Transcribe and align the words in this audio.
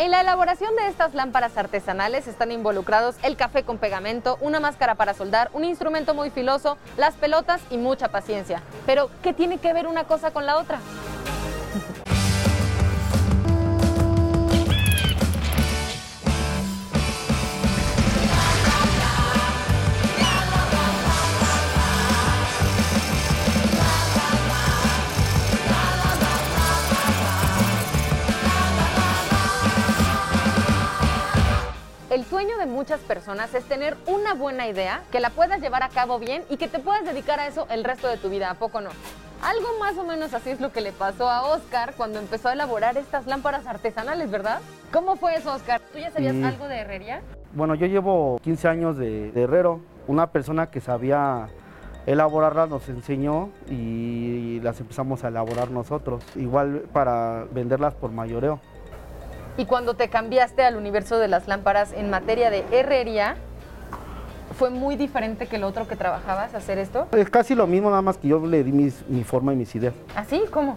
En 0.00 0.10
la 0.10 0.22
elaboración 0.22 0.74
de 0.74 0.88
estas 0.88 1.14
lámparas 1.14 1.56
artesanales 1.56 2.26
están 2.26 2.50
involucrados 2.50 3.14
el 3.22 3.36
café 3.36 3.62
con 3.62 3.78
pegamento, 3.78 4.38
una 4.40 4.58
máscara 4.58 4.96
para 4.96 5.14
soldar, 5.14 5.50
un 5.52 5.62
instrumento 5.62 6.14
muy 6.14 6.30
filoso, 6.30 6.76
las 6.96 7.14
pelotas 7.14 7.60
y 7.70 7.76
mucha 7.76 8.08
paciencia. 8.08 8.60
Pero, 8.86 9.08
¿qué 9.22 9.32
tiene 9.32 9.58
que 9.58 9.72
ver 9.72 9.86
una 9.86 10.02
cosa 10.02 10.32
con 10.32 10.46
la 10.46 10.56
otra? 10.56 10.80
Muchas 32.74 33.00
personas 33.00 33.54
es 33.54 33.64
tener 33.64 33.96
una 34.06 34.34
buena 34.34 34.66
idea, 34.68 35.02
que 35.12 35.20
la 35.20 35.30
puedas 35.30 35.60
llevar 35.60 35.82
a 35.84 35.88
cabo 35.88 36.18
bien 36.18 36.42
y 36.50 36.56
que 36.56 36.68
te 36.68 36.80
puedas 36.80 37.04
dedicar 37.04 37.38
a 37.40 37.46
eso 37.46 37.66
el 37.70 37.84
resto 37.84 38.08
de 38.08 38.16
tu 38.18 38.28
vida, 38.28 38.50
¿a 38.50 38.54
poco 38.54 38.80
no? 38.80 38.90
Algo 39.42 39.68
más 39.78 39.96
o 39.96 40.04
menos 40.04 40.34
así 40.34 40.50
es 40.50 40.60
lo 40.60 40.72
que 40.72 40.80
le 40.80 40.92
pasó 40.92 41.28
a 41.30 41.42
Oscar 41.46 41.94
cuando 41.96 42.18
empezó 42.18 42.48
a 42.48 42.52
elaborar 42.54 42.96
estas 42.96 43.26
lámparas 43.26 43.66
artesanales, 43.66 44.30
¿verdad? 44.30 44.58
¿Cómo 44.92 45.16
fue 45.16 45.36
eso, 45.36 45.52
Oscar? 45.52 45.80
¿Tú 45.92 45.98
ya 45.98 46.10
sabías 46.10 46.34
Mm. 46.34 46.44
algo 46.44 46.66
de 46.68 46.78
herrería? 46.78 47.20
Bueno, 47.52 47.74
yo 47.74 47.86
llevo 47.86 48.38
15 48.42 48.68
años 48.68 48.96
de, 48.96 49.30
de 49.32 49.42
herrero. 49.42 49.80
Una 50.08 50.28
persona 50.28 50.70
que 50.70 50.80
sabía 50.80 51.48
elaborarlas 52.06 52.68
nos 52.68 52.88
enseñó 52.88 53.50
y 53.70 54.60
las 54.60 54.80
empezamos 54.80 55.24
a 55.24 55.28
elaborar 55.28 55.70
nosotros. 55.70 56.24
Igual 56.36 56.84
para 56.92 57.44
venderlas 57.52 57.94
por 57.94 58.10
mayoreo. 58.10 58.60
Y 59.56 59.66
cuando 59.66 59.94
te 59.94 60.08
cambiaste 60.08 60.62
al 60.64 60.76
universo 60.76 61.18
de 61.18 61.28
las 61.28 61.46
lámparas 61.46 61.92
en 61.92 62.10
materia 62.10 62.50
de 62.50 62.64
herrería, 62.72 63.36
¿fue 64.58 64.70
muy 64.70 64.96
diferente 64.96 65.46
que 65.46 65.58
lo 65.58 65.68
otro 65.68 65.86
que 65.86 65.96
trabajabas 65.96 66.54
hacer 66.54 66.78
esto? 66.78 67.06
Es 67.12 67.30
casi 67.30 67.54
lo 67.54 67.66
mismo, 67.66 67.90
nada 67.90 68.02
más 68.02 68.18
que 68.18 68.28
yo 68.28 68.44
le 68.44 68.64
di 68.64 68.72
mis- 68.72 69.04
mi 69.08 69.22
forma 69.22 69.52
y 69.52 69.56
mis 69.56 69.74
ideas. 69.74 69.94
¿Así? 70.16 70.42
¿Cómo? 70.50 70.76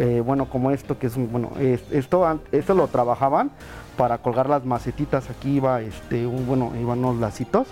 Eh, 0.00 0.22
bueno, 0.24 0.46
como 0.46 0.70
esto 0.70 0.98
que 0.98 1.06
es 1.06 1.16
un, 1.16 1.30
bueno, 1.30 1.50
es- 1.60 1.84
esto, 1.92 2.40
esto 2.50 2.74
lo 2.74 2.88
trabajaban 2.88 3.50
para 3.96 4.18
colgar 4.18 4.48
las 4.48 4.64
macetitas. 4.64 5.28
Aquí 5.30 5.56
iba, 5.56 5.80
este, 5.82 6.26
un, 6.26 6.46
bueno, 6.46 6.72
iban 6.80 6.98
unos 7.00 7.16
lacitos 7.20 7.68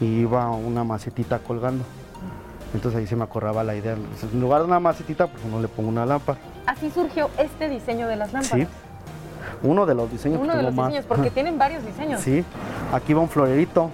y 0.00 0.04
iba 0.20 0.50
una 0.50 0.84
macetita 0.84 1.38
colgando. 1.38 1.84
Entonces 2.74 2.98
ahí 3.00 3.06
se 3.06 3.16
me 3.16 3.24
acordaba 3.24 3.62
la 3.64 3.74
idea. 3.74 3.92
Entonces, 3.94 4.28
en 4.34 4.40
lugar 4.40 4.60
de 4.62 4.66
una 4.66 4.80
macetita, 4.80 5.28
pues 5.28 5.42
uno 5.46 5.60
le 5.62 5.68
pongo 5.68 5.88
una 5.88 6.04
lámpara. 6.04 6.38
Así 6.66 6.90
surgió 6.90 7.30
este 7.38 7.68
diseño 7.70 8.06
de 8.08 8.16
las 8.16 8.32
lámparas. 8.34 8.68
Sí. 8.68 8.74
Uno 9.62 9.86
de 9.86 9.94
los 9.94 10.10
diseños 10.10 10.40
Uno 10.40 10.52
que 10.52 10.56
de 10.58 10.62
los 10.64 10.74
más. 10.74 10.88
diseños, 10.88 11.06
porque 11.06 11.30
tienen 11.34 11.58
varios 11.58 11.84
diseños. 11.84 12.20
Sí, 12.20 12.44
aquí 12.92 13.14
va 13.14 13.20
un 13.22 13.28
florerito. 13.28 13.90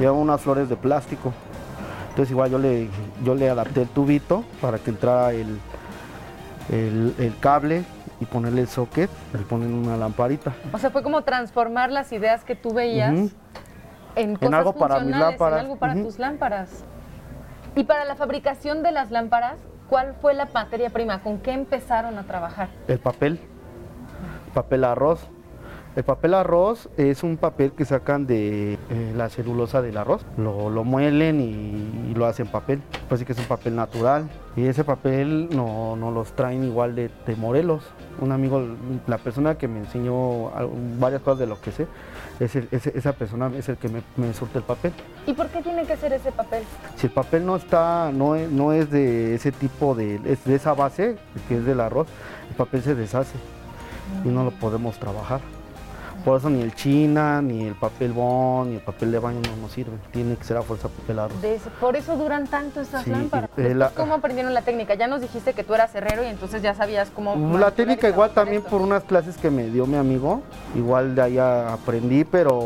Lleva 0.00 0.12
unas 0.12 0.40
flores 0.40 0.68
de 0.68 0.76
plástico. 0.76 1.32
Entonces 2.10 2.30
igual 2.30 2.50
yo 2.50 2.58
le, 2.58 2.88
yo 3.24 3.34
le 3.34 3.50
adapté 3.50 3.82
el 3.82 3.88
tubito 3.88 4.44
para 4.60 4.78
que 4.78 4.90
entrara 4.90 5.32
el, 5.32 5.58
el, 6.70 7.14
el 7.18 7.38
cable 7.40 7.84
y 8.20 8.24
ponerle 8.24 8.62
el 8.62 8.68
socket 8.68 9.10
y 9.34 9.38
poner 9.44 9.68
una 9.68 9.96
lamparita. 9.96 10.52
O 10.72 10.78
sea, 10.78 10.90
fue 10.90 11.02
como 11.02 11.22
transformar 11.22 11.90
las 11.90 12.12
ideas 12.12 12.44
que 12.44 12.54
tú 12.54 12.72
veías 12.72 13.12
en 14.16 14.36
cosas 14.36 14.54
algo 14.54 14.72
para 14.74 14.94
mis 14.94 15.02
funcionales, 15.04 15.30
lámparas. 15.32 15.58
en 15.58 15.64
algo 15.64 15.76
para 15.76 15.94
tus 15.94 16.18
lámparas. 16.18 16.84
Y 17.76 17.84
para 17.84 18.04
la 18.04 18.14
fabricación 18.14 18.82
de 18.84 18.92
las 18.92 19.10
lámparas, 19.10 19.56
¿cuál 19.88 20.14
fue 20.20 20.34
la 20.34 20.48
materia 20.54 20.90
prima? 20.90 21.20
¿Con 21.22 21.38
qué 21.38 21.52
empezaron 21.52 22.16
a 22.18 22.22
trabajar? 22.22 22.68
El 22.86 23.00
papel, 23.00 23.40
papel 24.54 24.84
arroz. 24.84 25.20
El 25.96 26.02
papel 26.02 26.34
arroz 26.34 26.88
es 26.96 27.22
un 27.22 27.36
papel 27.36 27.70
que 27.70 27.84
sacan 27.84 28.26
de 28.26 28.72
eh, 28.90 29.12
la 29.16 29.28
celulosa 29.28 29.80
del 29.80 29.96
arroz. 29.96 30.26
Lo, 30.36 30.68
lo 30.68 30.82
muelen 30.82 31.40
y, 31.40 32.10
y 32.10 32.14
lo 32.16 32.26
hacen 32.26 32.48
papel. 32.48 32.82
Pues 33.08 33.20
sí 33.20 33.24
que 33.24 33.32
es 33.32 33.38
un 33.38 33.44
papel 33.44 33.76
natural. 33.76 34.28
Y 34.56 34.64
ese 34.66 34.82
papel 34.82 35.50
no, 35.54 35.94
no 35.94 36.10
los 36.10 36.32
traen 36.32 36.64
igual 36.64 36.96
de, 36.96 37.10
de 37.26 37.36
Morelos. 37.36 37.84
Un 38.20 38.32
amigo, 38.32 38.60
la 39.06 39.18
persona 39.18 39.56
que 39.56 39.68
me 39.68 39.78
enseñó 39.78 40.50
varias 40.98 41.22
cosas 41.22 41.38
de 41.38 41.46
lo 41.46 41.60
que 41.60 41.70
sé, 41.70 41.86
es 42.40 42.56
el- 42.56 42.66
ese- 42.72 42.92
esa 42.98 43.12
persona 43.12 43.48
es 43.56 43.68
el 43.68 43.76
que 43.76 43.88
me, 43.88 44.02
me 44.16 44.34
surte 44.34 44.58
el 44.58 44.64
papel. 44.64 44.92
¿Y 45.28 45.32
por 45.32 45.46
qué 45.46 45.62
tiene 45.62 45.84
que 45.84 45.96
ser 45.96 46.12
ese 46.12 46.32
papel? 46.32 46.64
Si 46.96 47.06
el 47.06 47.12
papel 47.12 47.46
no 47.46 47.54
está, 47.54 48.10
no 48.12 48.34
es, 48.34 48.50
no 48.50 48.72
es 48.72 48.90
de 48.90 49.36
ese 49.36 49.52
tipo 49.52 49.94
de, 49.94 50.16
es 50.24 50.44
de 50.44 50.56
esa 50.56 50.74
base, 50.74 51.16
que 51.48 51.58
es 51.58 51.64
del 51.64 51.78
arroz, 51.80 52.08
el 52.50 52.56
papel 52.56 52.82
se 52.82 52.96
deshace 52.96 53.36
y 54.24 54.28
no 54.28 54.44
lo 54.44 54.50
podemos 54.50 54.98
trabajar. 54.98 55.40
Por 56.24 56.38
eso 56.38 56.48
ni 56.48 56.62
el 56.62 56.74
china, 56.74 57.42
ni 57.42 57.66
el 57.66 57.74
papel 57.74 58.12
bond, 58.14 58.70
ni 58.70 58.76
el 58.76 58.80
papel 58.80 59.12
de 59.12 59.18
baño 59.18 59.40
no 59.46 59.56
nos 59.60 59.72
sirven. 59.72 60.00
Tiene 60.10 60.36
que 60.36 60.44
ser 60.44 60.56
a 60.56 60.62
fuerza 60.62 60.88
papel 60.88 61.18
arroz. 61.18 61.42
De 61.42 61.56
ese- 61.56 61.68
por 61.68 61.96
eso 61.96 62.16
duran 62.16 62.46
tanto 62.46 62.80
estas 62.80 63.04
Sí, 63.04 63.10
lámparas. 63.10 63.50
eh, 63.58 63.74
la- 63.74 63.90
¿Cómo 63.90 64.14
aprendieron 64.14 64.54
la 64.54 64.62
técnica? 64.62 64.94
Ya 64.94 65.06
nos 65.06 65.20
dijiste 65.20 65.52
que 65.52 65.64
tú 65.64 65.74
eras 65.74 65.94
herrero 65.94 66.24
y 66.24 66.28
entonces 66.28 66.62
ya 66.62 66.72
sabías 66.74 67.10
cómo... 67.14 67.58
La 67.58 67.72
técnica 67.72 68.08
igual 68.08 68.30
también 68.30 68.58
esto. 68.62 68.70
por 68.70 68.80
unas 68.80 69.04
clases 69.04 69.36
que 69.36 69.50
me 69.50 69.64
dio 69.66 69.84
mi 69.86 69.98
amigo, 69.98 70.40
igual 70.74 71.14
de 71.14 71.20
ahí 71.20 71.36
aprendí, 71.38 72.24
pero 72.24 72.58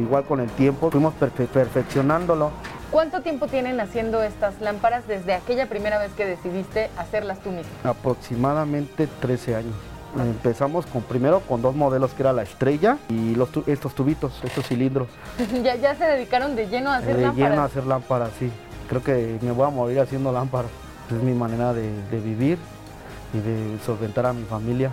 igual 0.00 0.24
con 0.24 0.40
el 0.40 0.48
tiempo 0.52 0.90
fuimos 0.90 1.12
perfe- 1.20 1.48
perfeccionándolo. 1.48 2.50
¿Cuánto 2.90 3.20
tiempo 3.20 3.46
tienen 3.46 3.78
haciendo 3.78 4.22
estas 4.22 4.58
lámparas 4.62 5.06
desde 5.06 5.34
aquella 5.34 5.68
primera 5.68 5.98
vez 5.98 6.12
que 6.12 6.24
decidiste 6.24 6.88
hacerlas 6.96 7.40
tú 7.40 7.50
mismo? 7.50 7.70
aproximadamente 7.84 9.06
13 9.20 9.56
años. 9.56 9.74
Empezamos 10.20 10.86
con 10.86 11.02
primero 11.02 11.40
con 11.40 11.60
dos 11.62 11.74
modelos 11.74 12.12
que 12.12 12.22
era 12.22 12.32
la 12.32 12.42
estrella 12.42 12.98
y 13.08 13.34
los 13.34 13.50
tu- 13.52 13.64
estos 13.66 13.94
tubitos, 13.94 14.40
estos 14.42 14.66
cilindros. 14.66 15.08
ya, 15.62 15.74
ya 15.76 15.94
se 15.94 16.04
dedicaron 16.04 16.56
de 16.56 16.66
lleno 16.68 16.90
a 16.90 16.96
hacer 16.96 17.16
de 17.16 17.22
lámparas. 17.22 17.50
lleno 17.50 17.62
a 17.62 17.64
hacer 17.66 17.84
lámparas, 17.86 18.30
sí. 18.38 18.50
Creo 18.88 19.02
que 19.02 19.38
me 19.42 19.52
voy 19.52 19.66
a 19.66 19.70
morir 19.70 20.00
haciendo 20.00 20.32
lámparas. 20.32 20.70
Es 21.10 21.22
mi 21.22 21.32
manera 21.34 21.72
de, 21.72 21.90
de 22.10 22.18
vivir 22.20 22.58
y 23.34 23.38
de 23.38 23.78
solventar 23.84 24.26
a 24.26 24.32
mi 24.32 24.44
familia. 24.44 24.90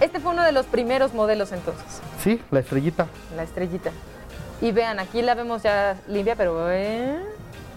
Este 0.00 0.18
fue 0.20 0.32
uno 0.32 0.42
de 0.42 0.52
los 0.52 0.66
primeros 0.66 1.14
modelos 1.14 1.52
entonces, 1.52 1.84
Sí, 2.22 2.40
la 2.50 2.60
estrellita. 2.60 3.06
la 3.36 3.42
estrellita. 3.44 3.90
Y 4.60 4.72
vean, 4.72 4.98
aquí 4.98 5.22
la 5.22 5.34
vemos 5.34 5.62
ya 5.62 5.96
limpia, 6.08 6.34
pero 6.36 6.70
eh, 6.70 7.16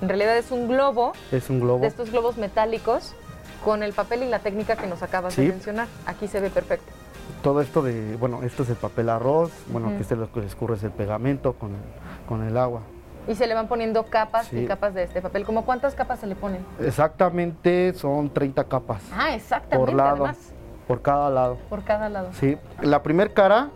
en 0.02 0.08
realidad 0.10 0.38
es 0.38 0.50
un 0.52 0.68
globo 0.68 1.14
Es 1.32 1.50
un 1.50 1.60
globo. 1.60 1.82
de 1.82 1.88
estos 1.88 2.10
globos 2.12 2.38
metálicos 2.38 3.14
con 3.64 3.84
el 3.84 3.94
papel 3.94 4.24
y 4.24 4.28
la 4.30 4.40
técnica 4.40 4.76
que 4.76 4.88
nos 4.88 5.02
acabas 5.04 5.36
de 5.36 5.48
mencionar. 5.48 5.88
Aquí 6.06 6.28
se 6.28 6.40
ve 6.40 6.50
perfecto. 6.50 6.92
Todo 7.44 7.62
esto 7.62 7.82
de, 7.82 8.16
bueno, 8.18 8.44
esto 8.44 8.64
es 8.64 8.70
el 8.70 8.76
papel 8.78 9.10
arroz, 9.10 9.52
bueno, 9.68 9.88
Ujú. 9.88 9.96
que 9.98 10.02
este 10.04 10.16
lo 10.16 10.32
que 10.32 10.42
se 10.42 10.48
escurre 10.48 10.76
es 10.76 10.84
el 10.84 10.92
pegamento 10.92 11.54
con, 11.54 11.72
con 12.28 12.44
el 12.44 12.58
agua. 12.58 12.82
Y 13.28 13.36
se 13.36 13.46
le 13.46 13.54
van 13.54 13.68
poniendo 13.68 14.06
capas 14.06 14.54
y 14.54 14.66
capas 14.66 14.94
de 14.94 15.04
este 15.04 15.22
papel. 15.22 15.44
¿Cómo 15.46 15.66
cuántas 15.66 15.94
capas 15.96 16.20
se 16.22 16.28
le 16.28 16.36
ponen? 16.36 16.66
Exactamente 16.80 17.94
son 17.94 18.30
30 18.34 18.64
capas 18.64 19.02
Ah, 19.14 19.34
exactamente, 19.36 19.78
por 19.78 19.94
lado, 19.94 20.26
además, 20.26 20.54
por 20.88 21.02
cada 21.02 21.30
lado. 21.30 21.58
por 21.70 21.84
cada 21.84 22.08
lado. 22.10 22.30
Sí, 22.40 22.58
la 22.82 23.04
primer 23.04 23.34
cara. 23.34 23.70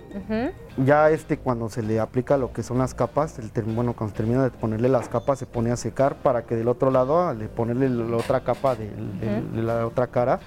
Ya 0.78 1.10
este 1.10 1.38
cuando 1.38 1.70
se 1.70 1.82
le 1.84 2.00
aplica 2.00 2.38
lo 2.38 2.54
que 2.54 2.64
son 2.64 2.78
las 2.78 2.94
capas, 2.94 3.38
el 3.40 3.52
bueno, 3.74 3.94
cuando 3.94 4.12
se 4.12 4.18
termina 4.18 4.44
de 4.44 4.52
ponerle 4.52 4.88
las 4.88 5.10
capas 5.10 5.38
se 5.40 5.46
pone 5.46 5.72
a 5.72 5.76
secar 5.76 6.16
para 6.16 6.44
que 6.44 6.56
del 6.56 6.70
otro 6.70 6.90
lado, 6.92 7.28
al 7.28 7.40
de 7.40 7.50
ponerle 7.50 7.90
la 7.90 8.16
otra 8.16 8.40
capa 8.40 8.76
del- 8.76 9.20
de, 9.54 9.62
la 9.62 9.86
otra 9.86 10.08
cara, 10.08 10.40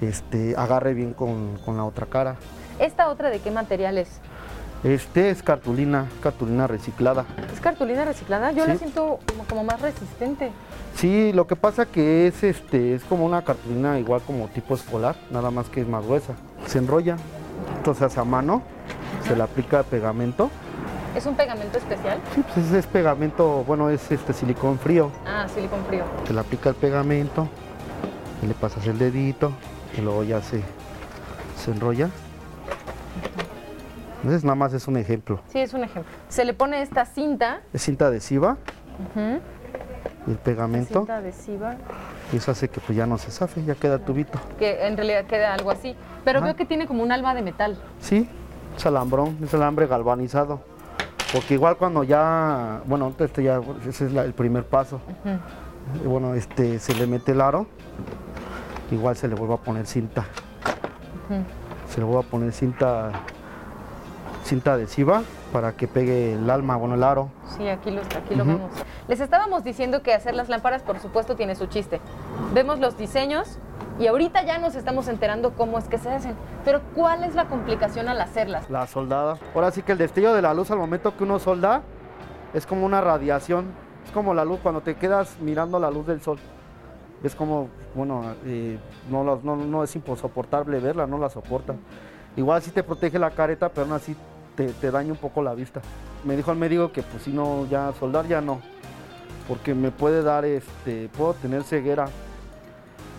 este, 0.00 0.54
agarre 0.56 0.94
bien 0.94 1.12
con, 1.12 1.58
con 1.64 1.76
la 1.76 1.84
otra 1.84 2.06
cara. 2.06 2.36
¿Esta 2.78 3.08
otra 3.08 3.30
de 3.30 3.40
qué 3.40 3.50
material 3.50 3.98
es? 3.98 4.20
Este 4.84 5.30
es 5.30 5.42
cartulina, 5.42 6.08
cartulina 6.22 6.66
reciclada. 6.66 7.24
¿Es 7.50 7.58
cartulina 7.58 8.04
reciclada? 8.04 8.52
Yo 8.52 8.66
la 8.66 8.76
siento 8.76 9.18
como, 9.26 9.44
como 9.44 9.64
más 9.64 9.80
resistente. 9.80 10.52
Sí, 10.94 11.32
lo 11.32 11.46
que 11.46 11.56
pasa 11.56 11.86
que 11.86 12.26
es 12.26 12.44
este, 12.44 12.94
es 12.94 13.02
como 13.04 13.24
una 13.24 13.42
cartulina 13.42 13.98
igual 13.98 14.20
como 14.26 14.46
tipo 14.48 14.74
escolar, 14.74 15.16
nada 15.30 15.50
más 15.50 15.70
que 15.70 15.80
es 15.80 15.88
más 15.88 16.04
gruesa. 16.04 16.34
Se 16.66 16.78
enrolla, 16.78 17.16
entonces 17.78 18.18
a 18.18 18.24
mano, 18.24 18.62
se 19.26 19.34
le 19.34 19.42
aplica 19.42 19.82
pegamento. 19.84 20.50
¿Es 21.16 21.24
un 21.24 21.34
pegamento 21.34 21.78
especial? 21.78 22.18
Sí, 22.34 22.44
pues 22.52 22.66
es, 22.66 22.72
es 22.72 22.86
pegamento, 22.86 23.64
bueno, 23.66 23.88
es 23.88 24.10
este 24.10 24.34
silicón 24.34 24.78
frío. 24.78 25.10
Ah, 25.26 25.46
silicón 25.48 25.82
frío. 25.86 26.04
Se 26.26 26.34
le 26.34 26.40
aplica 26.40 26.68
el 26.68 26.74
pegamento, 26.74 27.48
y 28.42 28.46
le 28.46 28.54
pasas 28.54 28.86
el 28.86 28.98
dedito 28.98 29.52
y 29.96 30.02
luego 30.02 30.24
ya 30.24 30.42
se, 30.42 30.62
se 31.56 31.70
enrolla. 31.70 32.10
Entonces 34.24 34.42
nada 34.42 34.54
más 34.54 34.72
es 34.72 34.88
un 34.88 34.96
ejemplo. 34.96 35.38
Sí, 35.48 35.58
es 35.58 35.74
un 35.74 35.84
ejemplo. 35.84 36.10
Se 36.30 36.46
le 36.46 36.54
pone 36.54 36.80
esta 36.80 37.04
cinta, 37.04 37.60
Es 37.74 37.82
cinta 37.82 38.06
adhesiva 38.06 38.56
y 40.26 40.30
el 40.30 40.38
pegamento 40.38 41.00
cinta 41.00 41.16
adhesiva, 41.18 41.74
y 42.32 42.36
eso 42.38 42.50
hace 42.50 42.68
que 42.70 42.80
pues 42.80 42.96
ya 42.96 43.06
no 43.06 43.18
se 43.18 43.30
zafe, 43.30 43.62
ya 43.64 43.74
queda 43.74 43.98
tubito. 43.98 44.40
que 44.58 44.86
en 44.86 44.96
realidad 44.96 45.26
queda 45.26 45.52
algo 45.52 45.70
así. 45.70 45.94
Pero 46.24 46.38
Ajá. 46.38 46.46
veo 46.46 46.56
que 46.56 46.64
tiene 46.64 46.86
como 46.86 47.02
un 47.02 47.12
alba 47.12 47.34
de 47.34 47.42
metal. 47.42 47.76
Sí, 48.00 48.26
es 48.74 48.86
alambrón, 48.86 49.36
es 49.44 49.52
alambre 49.52 49.86
galvanizado. 49.86 50.60
Porque 51.30 51.52
igual 51.54 51.76
cuando 51.76 52.02
ya, 52.02 52.80
bueno, 52.86 53.12
este 53.18 53.42
ya, 53.42 53.60
ese 53.86 54.06
es 54.06 54.12
la- 54.12 54.24
el 54.24 54.32
primer 54.32 54.64
paso. 54.64 55.02
Y 56.02 56.06
bueno, 56.06 56.32
este 56.34 56.78
se 56.78 56.94
le 56.94 57.06
mete 57.06 57.32
el 57.32 57.42
aro, 57.42 57.66
igual 58.90 59.16
se 59.16 59.28
le 59.28 59.34
vuelve 59.34 59.52
a 59.52 59.58
poner 59.58 59.84
cinta. 59.86 60.24
Se 61.90 61.98
le 61.98 62.04
vuelve 62.06 62.26
a 62.26 62.30
poner 62.30 62.52
cinta 62.52 63.10
cinta 64.44 64.74
adhesiva 64.74 65.22
para 65.52 65.72
que 65.72 65.88
pegue 65.88 66.34
el 66.34 66.48
alma, 66.50 66.76
bueno, 66.76 66.94
el 66.94 67.02
aro. 67.02 67.30
Sí, 67.56 67.68
aquí 67.68 67.90
lo, 67.90 68.02
aquí 68.02 68.34
lo 68.34 68.44
vemos. 68.44 68.70
Les 69.08 69.20
estábamos 69.20 69.64
diciendo 69.64 70.02
que 70.02 70.14
hacer 70.14 70.34
las 70.34 70.48
lámparas, 70.48 70.82
por 70.82 70.98
supuesto, 70.98 71.34
tiene 71.34 71.54
su 71.54 71.66
chiste. 71.66 72.00
Vemos 72.52 72.78
los 72.78 72.96
diseños 72.96 73.58
y 73.98 74.06
ahorita 74.06 74.44
ya 74.44 74.58
nos 74.58 74.74
estamos 74.74 75.08
enterando 75.08 75.52
cómo 75.54 75.78
es 75.78 75.88
que 75.88 75.98
se 75.98 76.10
hacen. 76.10 76.34
Pero 76.64 76.80
¿cuál 76.94 77.24
es 77.24 77.34
la 77.34 77.46
complicación 77.46 78.08
al 78.08 78.20
hacerlas? 78.20 78.68
La 78.68 78.86
soldada. 78.86 79.38
Ahora 79.54 79.70
sí 79.70 79.82
que 79.82 79.92
el 79.92 79.98
destello 79.98 80.34
de 80.34 80.42
la 80.42 80.52
luz 80.52 80.70
al 80.70 80.78
momento 80.78 81.16
que 81.16 81.24
uno 81.24 81.38
solda 81.38 81.82
es 82.52 82.66
como 82.66 82.84
una 82.86 83.00
radiación. 83.00 83.66
Es 84.04 84.10
como 84.10 84.34
la 84.34 84.44
luz 84.44 84.60
cuando 84.62 84.80
te 84.80 84.96
quedas 84.96 85.38
mirando 85.40 85.78
la 85.78 85.90
luz 85.90 86.06
del 86.06 86.20
sol. 86.20 86.38
Es 87.22 87.34
como, 87.34 87.68
bueno, 87.94 88.34
eh, 88.44 88.78
no, 89.10 89.24
no, 89.24 89.56
no, 89.56 89.82
es 89.84 89.96
insoportable 89.96 90.78
verla, 90.78 91.06
no 91.06 91.16
la 91.16 91.30
soportan. 91.30 91.78
Igual 92.36 92.60
sí 92.60 92.70
te 92.70 92.82
protege 92.82 93.18
la 93.18 93.30
careta, 93.30 93.68
pero 93.70 93.86
aún 93.86 93.94
así 93.94 94.14
te, 94.56 94.68
te, 94.68 94.90
daña 94.90 95.12
un 95.12 95.18
poco 95.18 95.42
la 95.42 95.54
vista. 95.54 95.80
Me 96.24 96.36
dijo 96.36 96.52
el 96.52 96.58
médico 96.58 96.92
que 96.92 97.02
pues 97.02 97.22
si 97.22 97.30
no, 97.30 97.66
ya 97.68 97.92
soldar 97.98 98.26
ya 98.26 98.40
no, 98.40 98.60
porque 99.48 99.74
me 99.74 99.90
puede 99.90 100.22
dar, 100.22 100.44
este, 100.44 101.08
puedo 101.16 101.34
tener 101.34 101.64
ceguera 101.64 102.06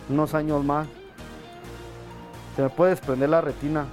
unos 0.09 0.33
años 0.33 0.63
más. 0.63 0.87
Se 2.55 2.61
me 2.61 2.69
puede 2.69 2.91
desprender 2.91 3.29
la 3.29 3.41
retina. 3.41 3.85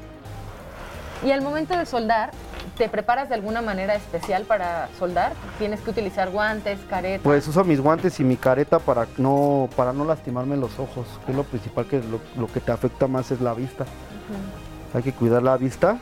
Y 1.24 1.30
al 1.30 1.42
momento 1.42 1.76
de 1.76 1.86
soldar, 1.86 2.30
¿te 2.76 2.88
preparas 2.88 3.28
de 3.28 3.34
alguna 3.34 3.62
manera 3.62 3.94
especial 3.94 4.44
para 4.44 4.88
soldar? 4.98 5.32
¿Tienes 5.58 5.80
que 5.80 5.90
utilizar 5.90 6.30
guantes, 6.30 6.80
careta? 6.88 7.22
Pues 7.22 7.46
uso 7.46 7.64
mis 7.64 7.80
guantes 7.80 8.18
y 8.20 8.24
mi 8.24 8.36
careta 8.36 8.78
para 8.78 9.06
no, 9.18 9.68
para 9.76 9.92
no 9.92 10.04
lastimarme 10.04 10.56
los 10.56 10.78
ojos, 10.78 11.06
que 11.24 11.32
es 11.32 11.36
lo 11.36 11.44
principal, 11.44 11.86
que 11.86 12.02
lo, 12.36 12.46
que 12.46 12.60
te 12.60 12.72
afecta 12.72 13.06
más 13.06 13.30
es 13.30 13.40
la 13.40 13.54
vista. 13.54 13.84
Hay 14.94 15.02
que 15.02 15.12
cuidar 15.12 15.42
la 15.42 15.56
vista 15.56 15.98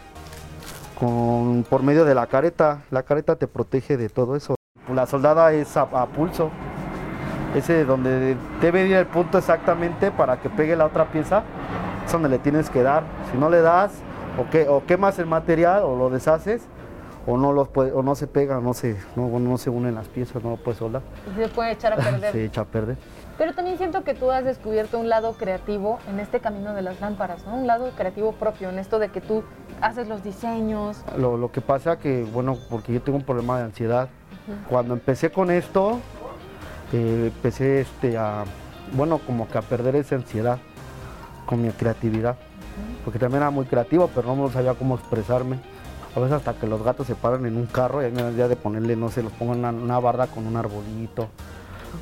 con, 1.00 1.64
por 1.69 1.82
medio 1.82 2.05
de 2.05 2.14
la 2.14 2.26
careta. 2.26 2.82
La 2.91 3.02
careta 3.02 3.37
te 3.37 3.49
protege 3.49 3.97
de 3.97 4.11
todo 4.11 4.37
eso. 4.37 4.55
La 4.94 5.06
soldada 5.06 5.52
es 5.52 5.76
a, 5.76 5.87
pulso. 6.06 6.50
Ese 7.55 7.85
donde 7.85 8.37
debe 8.61 8.87
ir 8.87 8.94
el 8.94 9.06
punto 9.06 9.38
exactamente 9.38 10.12
para 10.12 10.37
que 10.41 10.49
pegue 10.50 10.76
la 10.76 10.87
otra 10.87 11.11
pieza, 11.11 11.43
es 12.06 12.12
donde 12.12 12.29
le 12.29 12.38
tienes 12.38 12.70
que 12.70 12.82
dar. 12.82 13.02
Si 13.32 13.38
no 13.38 13.50
le 13.50 13.61
das, 13.61 13.93
o, 14.38 14.49
que, 14.50 14.69
o 14.69 14.85
quemas 14.85 15.19
el 15.19 15.26
material 15.26 15.82
o 15.82 15.97
lo 15.97 16.11
deshaces, 16.11 16.62
o 17.26 17.37
no 17.37 17.52
los 17.52 17.69
puede, 17.69 17.93
o 17.93 18.02
no 18.02 18.14
se 18.14 18.29
pega, 18.29 18.61
no 18.61 18.73
se, 18.73 18.97
no, 19.17 19.26
no 19.41 19.58
se 19.58 19.69
unen 19.69 19.97
las 19.97 20.06
piezas, 20.08 20.43
no 20.44 20.50
lo 20.50 20.56
puedes 20.58 20.79
soldar. 20.79 21.02
Se 21.37 21.49
puede 21.49 21.73
echar 21.73 21.93
a 21.94 21.97
perder. 21.97 22.32
se 22.32 22.44
echa 22.44 22.61
a 22.61 22.64
perder. 22.67 22.97
Pero 23.37 23.55
también 23.55 23.79
siento 23.79 24.05
que 24.05 24.14
tú 24.14 24.31
has 24.31 24.44
descubierto 24.44 24.99
un 24.99 25.08
lado 25.08 25.32
creativo 25.32 25.99
en 26.08 26.20
este 26.20 26.41
camino 26.41 26.75
de 26.75 26.82
las 26.82 27.00
lámparas, 27.00 27.44
¿no? 27.47 27.56
Un 27.56 27.67
lado 27.67 27.91
creativo 27.97 28.32
propio, 28.32 28.69
en 28.69 28.79
esto 28.79 28.99
de 28.99 29.08
que 29.08 29.20
tú 29.20 29.43
haces 29.81 30.09
los 30.09 30.23
diseños. 30.23 30.99
Lo, 31.17 31.37
lo 31.37 31.50
que 31.50 31.61
pasa 31.61 31.99
que, 31.99 32.25
bueno, 32.25 32.56
porque 32.69 32.93
yo 32.93 33.03
tengo 33.03 33.19
un 33.19 33.25
problema 33.25 33.59
de 33.59 33.65
ansiedad. 33.65 34.09
Cuando 34.69 34.94
empecé 34.94 35.31
con 35.31 35.50
esto, 35.50 36.00
eh, 36.93 37.31
empecé 37.35 37.82
este, 37.82 38.19
a, 38.19 38.44
bueno, 38.93 39.19
como 39.19 39.49
que 39.49 39.59
a 39.59 39.62
perder 39.62 39.97
esa 39.97 40.17
ansiedad 40.17 40.59
con 41.47 41.62
mi 41.62 41.71
creatividad. 41.71 42.37
Porque 43.05 43.19
también 43.19 43.43
era 43.43 43.50
muy 43.50 43.67
creativo, 43.67 44.11
pero 44.15 44.35
no 44.35 44.50
sabía 44.50 44.75
cómo 44.75 44.97
expresarme. 44.97 45.59
A 46.17 46.21
veces 46.21 46.37
hasta 46.37 46.55
que 46.55 46.67
los 46.67 46.83
gatos 46.83 47.06
se 47.06 47.15
paran 47.15 47.47
en 47.47 47.56
un 47.56 47.67
carro 47.67 48.03
y 48.03 48.06
a 48.06 48.09
mí 48.09 48.17
me 48.21 48.33
da 48.33 48.49
de 48.49 48.56
ponerle, 48.56 48.97
no 48.97 49.11
sé, 49.11 49.23
los 49.23 49.33
pongo 49.33 49.55
en 49.55 49.65
una 49.65 50.00
barda 50.00 50.26
con 50.26 50.47
un 50.47 50.56
arbolito 50.56 51.29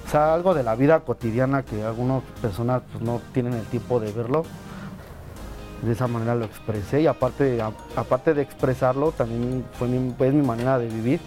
o 0.06 0.10
sea, 0.10 0.34
algo 0.34 0.54
de 0.54 0.62
la 0.62 0.74
vida 0.74 1.00
cotidiana 1.00 1.62
que 1.62 1.82
algunas 1.82 2.22
personas 2.40 2.82
pues, 2.92 3.02
no 3.02 3.20
tienen 3.32 3.54
el 3.54 3.64
tiempo 3.66 4.00
de 4.00 4.12
verlo. 4.12 4.44
De 5.82 5.92
esa 5.92 6.08
manera 6.08 6.34
lo 6.34 6.44
expresé 6.44 7.02
y 7.02 7.06
aparte, 7.06 7.62
aparte 7.94 8.34
de 8.34 8.42
expresarlo, 8.42 9.12
también 9.12 9.64
fue 9.78 9.86
mi, 9.86 10.12
es 10.19 10.34
mi 10.34 10.44
manera 10.44 10.78
de 10.78 10.88
vivir. 10.88 11.20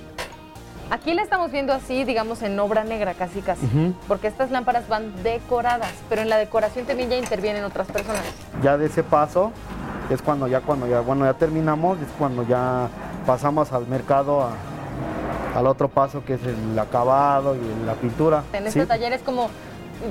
Aquí 0.89 1.13
la 1.13 1.21
estamos 1.21 1.53
viendo 1.53 1.71
así, 1.71 2.03
digamos, 2.03 2.41
en 2.41 2.59
obra 2.59 2.83
negra 2.83 3.13
casi 3.13 3.39
casi, 3.41 3.65
porque 4.09 4.27
estas 4.27 4.51
lámparas 4.51 4.89
van 4.89 5.23
decoradas, 5.23 5.93
pero 6.09 6.21
en 6.21 6.27
la 6.27 6.37
decoración 6.37 6.85
también 6.85 7.09
ya 7.09 7.15
intervienen 7.17 7.63
otras 7.63 7.87
personas. 7.87 8.21
Ya 8.61 8.77
de 8.77 8.87
ese 8.87 9.01
paso 9.01 9.53
es 10.09 10.21
cuando 10.21 10.47
ya 10.49 10.59
cuando 10.59 10.87
ya 10.87 10.99
bueno 10.99 11.23
ya 11.23 11.33
terminamos, 11.33 11.97
es 11.99 12.09
cuando 12.19 12.45
ya 12.45 12.89
pasamos 13.25 13.71
al 13.71 13.87
mercado 13.87 14.41
a, 14.41 14.51
al 15.55 15.65
otro 15.65 15.87
paso 15.87 16.25
que 16.25 16.33
es 16.33 16.41
el 16.43 16.77
acabado 16.77 17.55
y 17.55 17.85
la 17.85 17.93
pintura. 17.93 18.43
En 18.51 18.67
este 18.67 18.85
taller 18.85 19.13
es 19.13 19.21
como, 19.21 19.49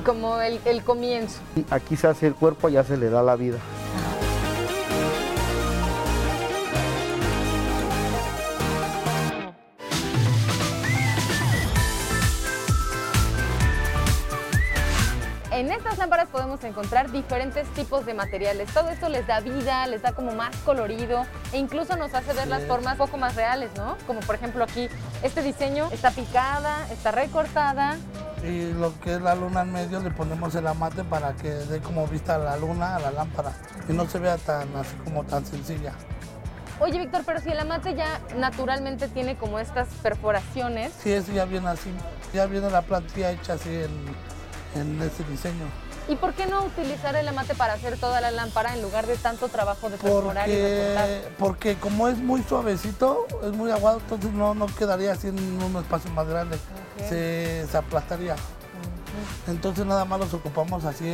como 0.07 0.41
el, 0.41 0.61
el 0.65 0.83
comienzo. 0.83 1.41
Aquí 1.71 1.95
se 1.97 2.07
hace 2.07 2.27
el 2.27 2.35
cuerpo, 2.35 2.71
ya 2.71 2.85
se 2.85 2.97
le 2.97 3.11
da 3.11 3.23
la 3.23 3.37
vida. 3.37 3.59
Lámparas 16.51 16.61
podemos 16.61 16.65
encontrar 16.65 17.11
diferentes 17.11 17.69
tipos 17.75 18.07
de 18.07 18.15
materiales. 18.15 18.73
Todo 18.73 18.91
esto 18.91 19.09
les 19.09 19.27
da 19.27 19.41
vida, 19.41 19.87
les 19.87 20.03
da 20.03 20.13
como 20.13 20.33
más 20.33 20.55
colorido 20.65 21.25
e 21.53 21.59
incluso 21.59 21.97
nos 21.97 22.15
hace 22.15 22.33
ver 22.33 22.49
las 22.49 22.65
formas 22.65 22.93
un 22.93 22.99
poco 22.99 23.17
más 23.19 23.37
reales, 23.37 23.71
¿no? 23.77 23.97
Como 24.07 24.21
por 24.21 24.35
ejemplo 24.35 24.65
aquí, 24.65 24.89
este 25.23 25.43
diseño 25.43 25.89
está 25.93 26.11
picada, 26.11 26.87
está 26.91 27.11
recortada. 27.13 27.97
Y 28.43 28.73
lo 28.73 28.99
que 29.01 29.15
es 29.15 29.21
la 29.21 29.35
luna 29.35 29.63
en 29.63 29.73
medio 29.73 30.01
le 30.01 30.11
ponemos 30.11 30.55
el 30.55 30.67
amate 30.67 31.05
para 31.05 31.35
que 31.35 31.51
dé 31.51 31.81
como 31.81 32.07
vista 32.07 32.37
a 32.37 32.39
la 32.39 32.57
luna 32.57 32.97
a 32.97 33.01
la 33.01 33.11
lámpara 33.11 33.53
y 33.89 33.93
no 33.93 34.07
se 34.07 34.19
vea 34.19 34.39
tan 34.39 34.75
así 34.77 34.97
como 35.05 35.25
tan 35.25 35.45
sencilla. 35.45 35.93
Oye, 36.81 36.99
Víctor, 36.99 37.23
pero 37.27 37.41
si 37.41 37.51
el 37.51 37.59
amate 37.59 37.95
ya 37.95 38.21
naturalmente 38.37 39.09
tiene 39.09 39.37
como 39.37 39.59
estas 39.59 39.89
perforaciones. 40.03 40.93
Sí, 41.03 41.13
eso 41.13 41.31
ya 41.33 41.45
viene 41.45 41.69
así. 41.69 41.93
Ya 42.33 42.47
viene 42.47 42.71
la 42.71 42.81
plantilla 42.81 43.33
hecha 43.33 43.55
así 43.55 43.69
en 43.69 44.41
en 44.75 45.01
ese 45.03 45.25
diseño. 45.25 45.67
¿Y 46.09 46.17
por 46.17 46.35
qué 46.35 46.47
no 46.47 46.65
utilizar 46.65 47.15
el 47.15 47.29
amate 47.29 47.55
para 47.55 47.75
hacer 47.75 47.97
toda 47.97 48.21
la 48.21 48.31
lámpara 48.31 48.75
en 48.75 48.83
lugar 48.83 49.07
de 49.07 49.17
tanto 49.17 49.49
trabajo 49.49 49.91
de 49.91 49.97
perforar 49.97 50.49
y 50.49 50.61
recortar? 50.61 51.09
Porque 51.39 51.77
como 51.77 52.09
es 52.09 52.19
muy 52.19 52.43
suavecito, 52.43 53.27
es 53.43 53.53
muy 53.53 53.71
aguado, 53.71 54.01
entonces 54.01 54.33
no, 54.33 54.55
no 54.55 54.67
quedaría 54.67 55.13
así 55.13 55.29
en 55.29 55.63
un 55.63 55.77
espacio 55.77 56.11
más 56.11 56.27
grande, 56.27 56.59
se, 57.09 57.67
aplastaría. 57.77 58.35
Entonces 59.47 59.87
nada 59.87 60.05
más 60.05 60.21
los 60.21 60.35
ocupamos 60.35 60.85
así 60.85 61.13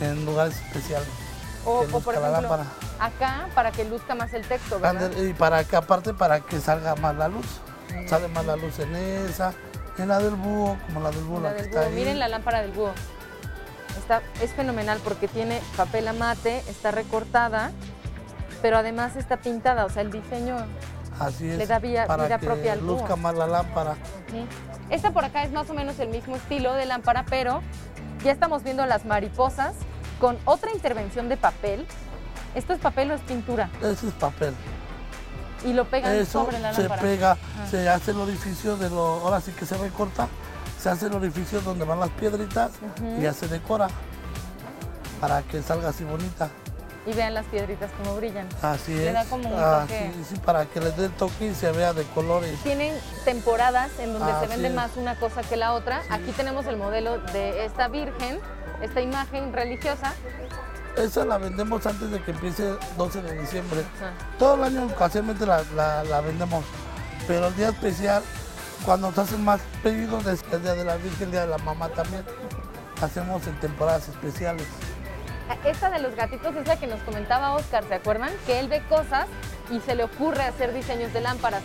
en, 0.00 0.24
lugares 0.24 0.56
especiales. 0.56 1.08
O, 1.64 1.84
por 1.84 2.14
ejemplo, 2.14 2.58
acá 2.98 3.48
para 3.54 3.72
que 3.72 3.84
luzca 3.84 4.14
más 4.14 4.32
el 4.32 4.46
texto, 4.46 4.80
¿verdad? 4.80 5.10
Y 5.18 5.34
para 5.34 5.64
que 5.64 5.76
aparte 5.76 6.14
para 6.14 6.40
que 6.40 6.60
salga 6.60 6.94
más 6.96 7.14
la 7.16 7.28
luz. 7.28 7.46
Sale 8.06 8.28
más 8.28 8.44
la 8.46 8.56
luz 8.56 8.78
en 8.78 8.94
esa, 8.96 9.52
en 9.98 10.08
la 10.08 10.18
del 10.18 10.34
búho, 10.34 10.78
como 10.86 11.00
la 11.00 11.10
del 11.10 11.24
búho. 11.24 11.40
La, 11.40 11.52
del 11.52 11.68
búho. 11.68 11.90
Miren 11.90 12.18
la 12.18 12.28
lámpara 12.28 12.60
del 12.60 12.72
búho. 12.72 12.92
Está, 13.98 14.22
es 14.40 14.52
fenomenal 14.52 15.00
porque 15.04 15.28
tiene 15.28 15.60
papel 15.76 16.08
amate, 16.08 16.58
está 16.68 16.90
recortada, 16.90 17.72
pero 18.62 18.78
además 18.78 19.16
está 19.16 19.38
pintada, 19.38 19.84
o 19.84 19.90
sea, 19.90 20.02
el 20.02 20.10
diseño 20.10 20.56
Así 21.18 21.48
es, 21.48 21.58
le 21.58 21.66
da 21.66 21.78
vida, 21.78 22.06
para 22.06 22.38
propia 22.38 22.74
al 22.74 22.86
luzca 22.86 23.16
más 23.16 23.34
la 23.34 23.46
lámpara. 23.46 23.96
Esta 24.90 25.10
por 25.10 25.24
acá 25.24 25.42
es 25.42 25.52
más 25.52 25.68
o 25.68 25.74
menos 25.74 25.98
el 25.98 26.08
mismo 26.08 26.36
estilo 26.36 26.74
de 26.74 26.86
lámpara, 26.86 27.26
pero 27.28 27.60
ya 28.24 28.32
estamos 28.32 28.62
viendo 28.62 28.86
las 28.86 29.04
mariposas 29.04 29.74
con 30.20 30.38
otra 30.44 30.72
intervención 30.72 31.28
de 31.28 31.36
papel. 31.36 31.86
¿Esto 32.54 32.72
es 32.72 32.78
papel 32.80 33.10
o 33.10 33.14
es 33.14 33.20
pintura? 33.22 33.68
Eso 33.82 34.08
es 34.08 34.14
papel. 34.14 34.54
Y 35.64 35.72
lo 35.72 35.84
pegan 35.86 36.24
sobre 36.24 36.60
la 36.60 36.72
lámpara. 36.72 37.00
Se 37.00 37.06
pega, 37.06 37.36
se 37.68 37.88
hace 37.88 38.12
el 38.12 38.18
orificio 38.18 38.76
de 38.76 38.88
lo, 38.90 39.20
ahora 39.24 39.40
sí 39.40 39.52
que 39.52 39.66
se 39.66 39.76
recorta, 39.76 40.28
se 40.78 40.88
hace 40.88 41.06
el 41.06 41.14
orificio 41.14 41.60
donde 41.60 41.84
van 41.84 42.00
las 42.00 42.10
piedritas 42.10 42.72
y 43.18 43.22
ya 43.22 43.32
se 43.32 43.48
decora 43.48 43.88
para 45.20 45.42
que 45.42 45.62
salga 45.62 45.88
así 45.88 46.04
bonita. 46.04 46.48
Y 47.06 47.12
vean 47.14 47.32
las 47.32 47.46
piedritas 47.46 47.90
como 47.92 48.16
brillan. 48.16 48.46
Así 48.60 48.92
es. 48.92 49.12
da 49.14 49.24
como 49.24 49.48
un 49.48 49.56
toque. 49.56 50.12
Sí, 50.28 50.36
para 50.44 50.66
que 50.66 50.80
les 50.80 50.94
dé 50.96 51.06
el 51.06 51.12
toque 51.12 51.46
y 51.46 51.54
se 51.54 51.72
vea 51.72 51.94
de 51.94 52.02
colores. 52.04 52.58
Tienen 52.62 52.94
temporadas 53.24 53.90
en 53.98 54.12
donde 54.12 54.32
se 54.40 54.46
vende 54.46 54.70
más 54.70 54.96
una 54.96 55.18
cosa 55.18 55.42
que 55.42 55.56
la 55.56 55.72
otra. 55.72 56.02
Aquí 56.10 56.32
tenemos 56.32 56.66
el 56.66 56.76
modelo 56.76 57.18
de 57.18 57.64
esta 57.64 57.88
virgen, 57.88 58.38
esta 58.82 59.00
imagen 59.00 59.54
religiosa, 59.54 60.12
esa 60.98 61.24
la 61.24 61.38
vendemos 61.38 61.86
antes 61.86 62.10
de 62.10 62.20
que 62.22 62.32
empiece 62.32 62.70
el 62.70 62.78
12 62.96 63.22
de 63.22 63.40
diciembre. 63.40 63.84
Todo 64.38 64.56
el 64.56 64.64
año 64.64 64.86
ocasionalmente 64.86 65.46
la, 65.46 66.20
vendemos, 66.20 66.64
pero 67.26 67.48
el 67.48 67.56
día 67.56 67.68
especial, 67.68 68.22
cuando 68.84 69.12
se 69.12 69.20
hacen 69.20 69.44
más 69.44 69.60
pedidos, 69.82 70.26
es 70.26 70.42
el 70.52 70.62
Día 70.62 70.74
de 70.74 70.84
la 70.84 70.96
Virgen, 70.96 71.24
el 71.24 71.30
Día 71.30 71.40
de 71.42 71.48
la 71.48 71.58
Mamá 71.58 71.88
también, 71.90 72.24
hacemos 73.02 73.46
en 73.46 73.58
temporadas 73.60 74.08
especiales. 74.08 74.66
Esta 75.64 75.90
de 75.90 75.98
los 76.00 76.14
gatitos 76.14 76.54
es 76.56 76.66
la 76.66 76.76
que 76.76 76.86
nos 76.86 77.00
comentaba 77.00 77.54
Oscar, 77.54 77.84
¿se 77.88 77.94
acuerdan? 77.94 78.30
Que 78.46 78.60
él 78.60 78.68
ve 78.68 78.82
cosas 78.88 79.26
y 79.70 79.80
se 79.80 79.94
le 79.94 80.04
ocurre 80.04 80.42
hacer 80.42 80.72
diseños 80.74 81.12
de 81.12 81.20
lámparas. 81.20 81.62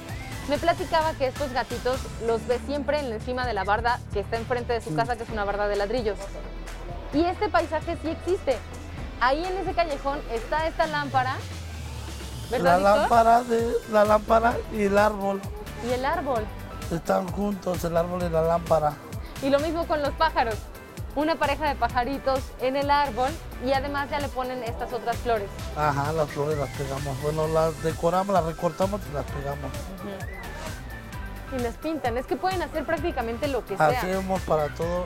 Me 0.50 0.58
platicaba 0.58 1.13
que 1.13 1.27
estos 1.27 1.51
gatitos 1.53 2.00
los 2.25 2.46
ve 2.48 2.60
siempre 2.65 3.00
encima 3.00 3.46
de 3.46 3.53
la 3.53 3.63
barda 3.63 4.00
que 4.13 4.22
está 4.22 4.38
enfrente 4.38 4.74
de 4.74 4.82
su 4.82 4.93
casa, 4.96 5.15
que 5.15 5.24
es 5.24 5.29
una 5.29 5.46
barda 5.46 5.67
de 5.67 5.75
ladrillos. 5.75 6.17
Y 7.13 7.24
este 7.24 7.50
paisaje 7.50 7.98
sí 8.01 8.10
existe 8.10 8.58
ahí 9.24 9.43
en 9.46 9.58
ese 9.58 9.74
callejón 9.74 10.20
está 10.32 10.67
esta 10.67 10.86
lámpara 10.88 11.38
¿Verdad, 12.51 12.82
la 12.82 12.93
Víctor? 12.93 12.98
lámpara 13.00 13.43
de 13.43 13.74
la 13.91 14.05
lámpara 14.05 14.58
y 14.74 14.84
el 14.84 14.98
árbol 14.98 15.41
Y 15.88 15.91
el 15.91 16.05
árbol. 16.05 16.46
Están 16.91 17.27
juntos, 17.31 17.83
el 17.83 17.95
árbol 17.97 18.23
y 18.23 18.29
la 18.29 18.41
lámpara. 18.41 18.93
Y 19.41 19.49
lo 19.49 19.59
mismo 19.59 19.85
con 19.87 20.01
los 20.01 20.11
pájaros. 20.13 20.55
Una 21.15 21.35
pareja 21.35 21.67
de 21.69 21.75
pajaritos 21.75 22.39
en 22.59 22.75
el 22.75 22.89
árbol 22.89 23.29
y 23.63 23.71
además 23.71 24.09
ya 24.09 24.19
le 24.19 24.29
ponen 24.29 24.63
estas 24.63 24.91
otras 24.93 25.15
flores. 25.17 25.47
Ajá, 25.77 26.11
las 26.11 26.27
flores 26.31 26.57
las 26.57 26.69
pegamos. 26.69 27.21
Bueno, 27.21 27.47
las 27.47 27.81
decoramos, 27.83 28.33
las 28.33 28.45
recortamos 28.45 28.99
y 29.11 29.13
las 29.13 29.25
pegamos. 29.25 29.71
Y 31.55 31.59
las 31.61 31.75
pintan. 31.75 32.17
Es 32.17 32.25
que 32.25 32.35
pueden 32.35 32.63
hacer 32.63 32.83
prácticamente 32.83 33.47
lo 33.47 33.63
que 33.63 33.77
sea. 33.77 33.89
Hacemos 33.89 34.41
para 34.41 34.69
todo 34.69 35.05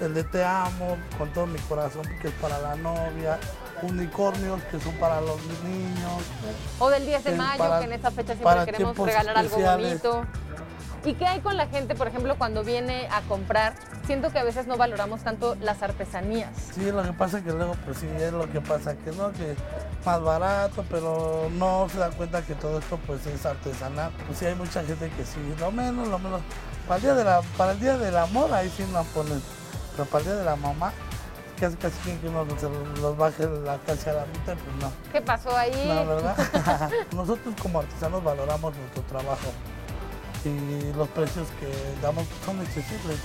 el 0.00 0.14
de 0.14 0.22
te 0.22 0.44
amo, 0.44 0.96
con 1.18 1.32
todo 1.32 1.46
mi 1.46 1.58
corazón, 1.60 2.02
que 2.22 2.28
es 2.28 2.34
para 2.34 2.58
la 2.60 2.76
novia. 2.76 3.38
Unicornios, 3.82 4.60
que 4.70 4.78
son 4.80 4.94
para 4.94 5.20
los 5.20 5.40
niños. 5.64 6.22
O 6.78 6.88
del 6.88 7.04
10 7.04 7.24
de 7.24 7.34
mayo, 7.34 7.58
para- 7.58 7.78
que 7.80 7.84
en 7.86 7.92
esa 7.94 8.10
fecha 8.12 8.34
siempre 8.34 8.64
queremos 8.64 8.96
regalar 8.96 9.38
algo 9.38 9.56
bonito. 9.58 10.24
¿Y 11.04 11.14
qué 11.14 11.26
hay 11.26 11.40
con 11.40 11.56
la 11.56 11.66
gente, 11.68 11.94
por 11.94 12.08
ejemplo, 12.08 12.36
cuando 12.36 12.64
viene 12.64 13.08
a 13.12 13.20
comprar? 13.22 13.74
Siento 14.06 14.30
que 14.30 14.38
a 14.38 14.44
veces 14.44 14.66
no 14.66 14.76
valoramos 14.76 15.22
tanto 15.22 15.54
las 15.60 15.82
artesanías. 15.82 16.50
Sí, 16.74 16.90
lo 16.90 17.02
que 17.02 17.12
pasa 17.12 17.38
es 17.38 17.44
que 17.44 17.52
luego, 17.52 17.74
pues 17.84 17.98
sí, 17.98 18.08
es 18.18 18.32
lo 18.32 18.50
que 18.50 18.60
pasa, 18.60 18.96
que 18.96 19.12
no, 19.12 19.32
que 19.32 19.54
más 20.04 20.20
barato, 20.20 20.84
pero 20.90 21.48
no 21.52 21.88
se 21.88 21.98
da 21.98 22.10
cuenta 22.10 22.42
que 22.42 22.54
todo 22.54 22.78
esto 22.78 22.98
pues 23.06 23.26
es 23.26 23.46
artesanal. 23.46 24.10
Pues 24.26 24.38
sí, 24.38 24.46
hay 24.46 24.54
mucha 24.54 24.82
gente 24.82 25.10
que 25.10 25.24
sí, 25.24 25.38
lo 25.60 25.70
menos, 25.70 26.08
lo 26.08 26.18
menos. 26.18 26.40
Para 26.86 26.96
el 26.96 27.02
día, 27.02 27.14
de 27.14 27.24
la, 27.24 27.42
para 27.56 27.72
el 27.72 27.80
día 27.80 27.96
del 27.96 28.16
amor, 28.16 28.52
ahí 28.52 28.72
sí 28.74 28.84
nos 28.92 29.06
ponen, 29.08 29.40
pero 29.92 30.08
para 30.08 30.20
el 30.20 30.24
día 30.24 30.36
de 30.36 30.44
la 30.44 30.56
mamá, 30.56 30.92
casi 31.60 31.76
casi 31.76 31.96
quieren 31.98 32.20
que 32.20 32.28
uno 32.28 32.46
se 32.58 33.00
los 33.00 33.16
baje 33.16 33.46
la 33.46 33.78
casi 33.78 34.08
a 34.10 34.14
la 34.14 34.26
mitad, 34.26 34.54
pues 34.54 34.76
no. 34.80 34.90
¿Qué 35.12 35.20
pasó 35.20 35.54
ahí? 35.56 35.86
No, 35.86 36.06
¿verdad? 36.06 36.36
Nosotros 37.14 37.54
como 37.62 37.80
artesanos 37.80 38.24
valoramos 38.24 38.74
nuestro 38.74 39.02
trabajo 39.02 39.48
y 40.44 40.92
los 40.96 41.08
precios 41.08 41.48
que 41.60 41.68
damos 42.02 42.26
son 42.44 42.60
accesibles. 42.60 43.18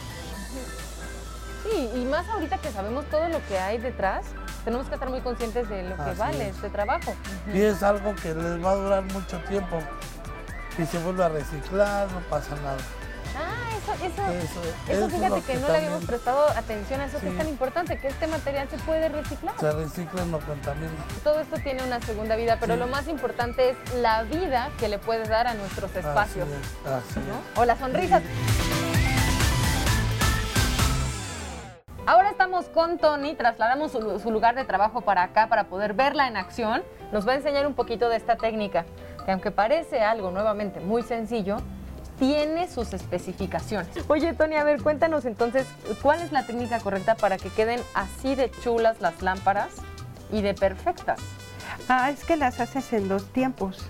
Sí, 1.63 1.89
y 1.96 2.05
más 2.05 2.27
ahorita 2.27 2.58
que 2.58 2.72
sabemos 2.72 3.05
todo 3.10 3.27
lo 3.29 3.46
que 3.48 3.58
hay 3.58 3.77
detrás, 3.77 4.25
tenemos 4.65 4.88
que 4.88 4.96
estar 4.96 5.10
muy 5.10 5.22
conscientes 5.22 5.70
de 5.70 5.84
lo 5.84 5.96
que 5.96 6.01
Así 6.01 6.20
vale 6.20 6.50
es. 6.50 6.55
este 6.55 6.70
trabajo. 6.70 7.13
Y 7.53 7.62
es 7.62 7.82
algo 7.84 8.13
que 8.15 8.34
les 8.36 8.63
va 8.63 8.72
a 8.72 8.75
durar 8.75 9.03
mucho 9.03 9.38
tiempo. 9.48 9.79
Y 10.77 10.86
se 10.86 10.98
vuelve 11.00 11.24
a 11.24 11.29
reciclar, 11.29 12.12
no 12.12 12.20
pasa 12.29 12.55
nada. 12.55 12.77
Ah, 13.36 13.70
eso, 13.78 13.94
eso, 14.06 14.22
Eso, 14.32 14.62
eso 14.62 14.92
eso 14.92 15.06
es 15.08 15.13
fíjate 15.13 15.42
que, 15.42 15.54
que 15.54 15.60
no 15.60 15.68
le 15.70 15.78
habíamos 15.78 16.06
prestado 16.06 16.48
atención 16.50 17.02
a 17.02 17.06
eso 17.06 17.20
que 17.20 17.30
es 17.30 17.38
tan 17.38 17.48
importante, 17.48 17.98
que 17.98 18.08
este 18.08 18.28
material 18.28 18.70
se 18.70 18.78
puede 18.78 19.10
reciclar. 19.10 19.56
Se 19.60 19.72
recicla 19.72 20.24
y 20.24 20.30
no 20.30 20.40
contamina. 20.40 20.92
Todo 21.24 21.40
esto 21.40 21.58
tiene 21.63 21.84
una 21.84 22.00
segunda 22.02 22.36
vida, 22.36 22.58
pero 22.60 22.74
Sí. 22.75 22.80
lo 22.80 22.88
más 22.88 23.08
importante 23.08 23.72
es 23.72 23.78
la 23.96 24.24
vida 24.24 24.70
que 24.80 24.88
le 24.88 25.00
puedes 25.00 25.30
dar 25.30 25.48
a 25.48 25.54
nuestros 25.56 25.96
espacios. 25.96 26.48
Así 26.48 26.56
es, 26.86 26.92
así 26.92 27.20
¿no? 27.22 27.62
O 27.62 27.66
las 27.66 27.80
sonrisas. 27.80 28.22
Ahora 32.06 32.32
estamos 32.32 32.66
con 32.66 32.98
Tony, 32.98 33.34
trasladamos 33.34 33.94
su, 33.94 34.20
su 34.20 34.30
lugar 34.30 34.56
de 34.56 34.66
trabajo 34.66 35.02
para 35.02 35.24
acá 35.24 35.48
para 35.48 35.66
poder 35.66 35.94
verla 35.94 36.28
en 36.28 36.36
acción. 36.36 36.84
Nos 37.13 37.25
va 37.28 37.32
a 37.32 37.36
enseñar 37.36 37.66
un 37.66 37.75
poquito 37.75 38.10
de 38.10 38.18
esta 38.18 38.36
técnica, 38.36 38.86
que 39.25 39.32
aunque 39.32 39.52
parece 39.52 40.02
algo 40.04 40.30
nuevamente 40.30 40.82
muy 40.82 41.02
sencillo, 41.04 41.58
tiene 42.20 42.70
sus 42.70 42.93
especificaciones. 42.93 43.89
Oye, 44.08 44.34
Tony, 44.34 44.55
a 44.55 44.63
ver, 44.63 44.82
cuéntanos 44.82 45.25
entonces, 45.25 45.67
¿cuál 46.01 46.22
es 46.22 46.32
la 46.32 46.46
técnica 46.46 46.79
correcta 46.79 47.15
para 47.15 47.38
que 47.38 47.50
queden 47.50 47.82
así 47.93 48.36
de 48.36 48.51
chulas 48.51 49.01
las 49.01 49.22
lámparas 49.22 49.70
y 50.32 50.41
de 50.41 50.53
perfectas? 50.53 51.20
Ah, 51.89 52.12
es 52.12 52.24
que 52.24 52.38
las 52.38 52.60
haces 52.60 52.93
en 52.93 53.08
dos 53.08 53.25
tiempos. 53.32 53.86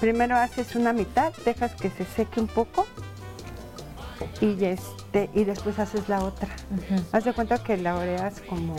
Primero 0.00 0.36
haces 0.36 0.74
una 0.74 0.92
mitad, 0.92 1.32
dejas 1.44 1.74
que 1.74 1.90
se 1.90 2.04
seque 2.04 2.40
un 2.40 2.46
poco 2.46 2.86
y 4.40 4.64
este 4.64 5.30
y 5.34 5.44
después 5.44 5.78
haces 5.78 6.08
la 6.08 6.24
otra. 6.24 6.48
Haz 7.12 7.24
de 7.24 7.32
cuenta 7.32 7.62
que 7.62 7.76
la 7.76 7.96
oreas 7.96 8.40
como 8.48 8.74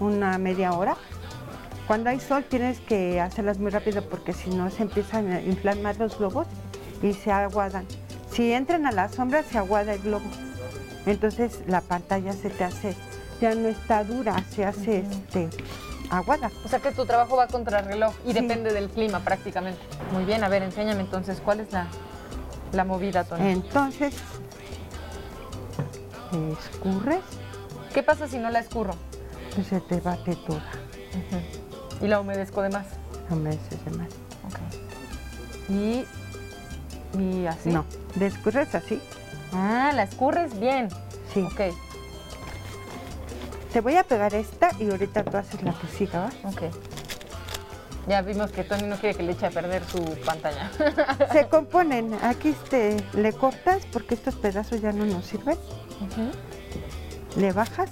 una 0.00 0.38
media 0.38 0.72
hora. 0.72 0.96
Cuando 1.86 2.10
hay 2.10 2.20
sol 2.20 2.44
tienes 2.44 2.80
que 2.80 3.20
hacerlas 3.20 3.58
muy 3.58 3.70
rápido 3.70 4.02
porque 4.02 4.32
si 4.32 4.50
no 4.50 4.70
se 4.70 4.82
empiezan 4.82 5.32
a 5.32 5.40
inflar 5.40 5.78
más 5.78 5.98
los 5.98 6.18
globos 6.18 6.46
y 7.02 7.12
se 7.12 7.30
aguadan. 7.32 7.86
Si 8.30 8.52
entran 8.52 8.86
a 8.86 8.92
la 8.92 9.08
sombra 9.08 9.42
se 9.42 9.58
aguada 9.58 9.94
el 9.94 10.00
globo. 10.02 10.26
Entonces 11.06 11.60
la 11.66 11.80
pantalla 11.80 12.32
se 12.32 12.50
te 12.50 12.64
hace, 12.64 12.94
ya 13.40 13.54
no 13.54 13.68
está 13.68 14.02
dura, 14.04 14.42
se 14.54 14.64
hace 14.64 14.98
este 15.10 15.48
aguada. 16.10 16.50
O 16.64 16.68
sea 16.68 16.80
que 16.80 16.90
tu 16.92 17.06
trabajo 17.06 17.36
va 17.36 17.46
contra 17.46 17.82
reloj 17.82 18.12
y 18.24 18.28
Sí. 18.32 18.40
depende 18.40 18.72
del 18.72 18.88
clima 18.88 19.20
prácticamente. 19.20 19.80
Muy 20.12 20.24
bien, 20.24 20.42
a 20.44 20.48
ver, 20.48 20.62
enséñame 20.62 21.00
entonces, 21.00 21.40
¿cuál 21.44 21.60
es 21.60 21.72
la, 21.72 21.86
la 22.72 22.84
movida, 22.84 23.24
Tony? 23.24 23.48
Entonces, 23.50 24.14
escurres, 26.58 27.20
¿Qué 27.94 28.02
pasa 28.02 28.28
si 28.28 28.36
no 28.38 28.50
la 28.50 28.58
escurro 28.58 28.94
pues 29.54 29.68
se 29.68 29.80
te 29.80 30.00
bate 30.00 30.36
toda. 30.36 30.62
y 32.02 32.06
la 32.08 32.20
humedezco 32.20 32.60
de 32.60 32.68
más? 32.68 32.86
Me 33.30 33.50
haces 33.50 33.82
de 33.86 33.90
más. 33.92 34.08
Y, 35.70 36.04
y 37.18 37.46
así. 37.46 37.70
No, 37.70 37.84
de 38.14 38.26
escurres 38.26 38.74
así. 38.74 39.00
Ah, 39.52 39.92
la 39.94 40.02
escurres 40.04 40.58
bien. 40.58 40.88
Sí. 41.32 41.42
Ok, 41.42 41.60
Te 43.72 43.80
voy 43.80 43.96
a 43.96 44.04
pegar 44.04 44.34
esta 44.34 44.70
y 44.78 44.90
ahorita 44.90 45.24
tú 45.24 45.36
haces 45.36 45.62
la 45.62 45.72
que 45.78 45.86
siga, 45.88 46.20
¿va? 46.44 46.48
ok. 46.48 46.62
Ya 48.08 48.22
vimos 48.22 48.52
que 48.52 48.62
Tony 48.62 48.84
no 48.84 48.96
quiere 48.96 49.16
que 49.16 49.22
le 49.24 49.32
eche 49.32 49.46
a 49.46 49.50
perder 49.50 49.82
su 49.84 49.98
pantalla. 50.24 50.70
Se 51.32 51.48
componen. 51.48 52.14
Aquí 52.22 52.50
este, 52.50 52.96
le 53.14 53.32
cortas 53.32 53.84
porque 53.92 54.14
estos 54.14 54.36
pedazos 54.36 54.80
ya 54.80 54.92
no 54.92 55.04
nos 55.04 55.26
sirven. 55.26 55.58
Le 57.36 57.52
bajas 57.52 57.90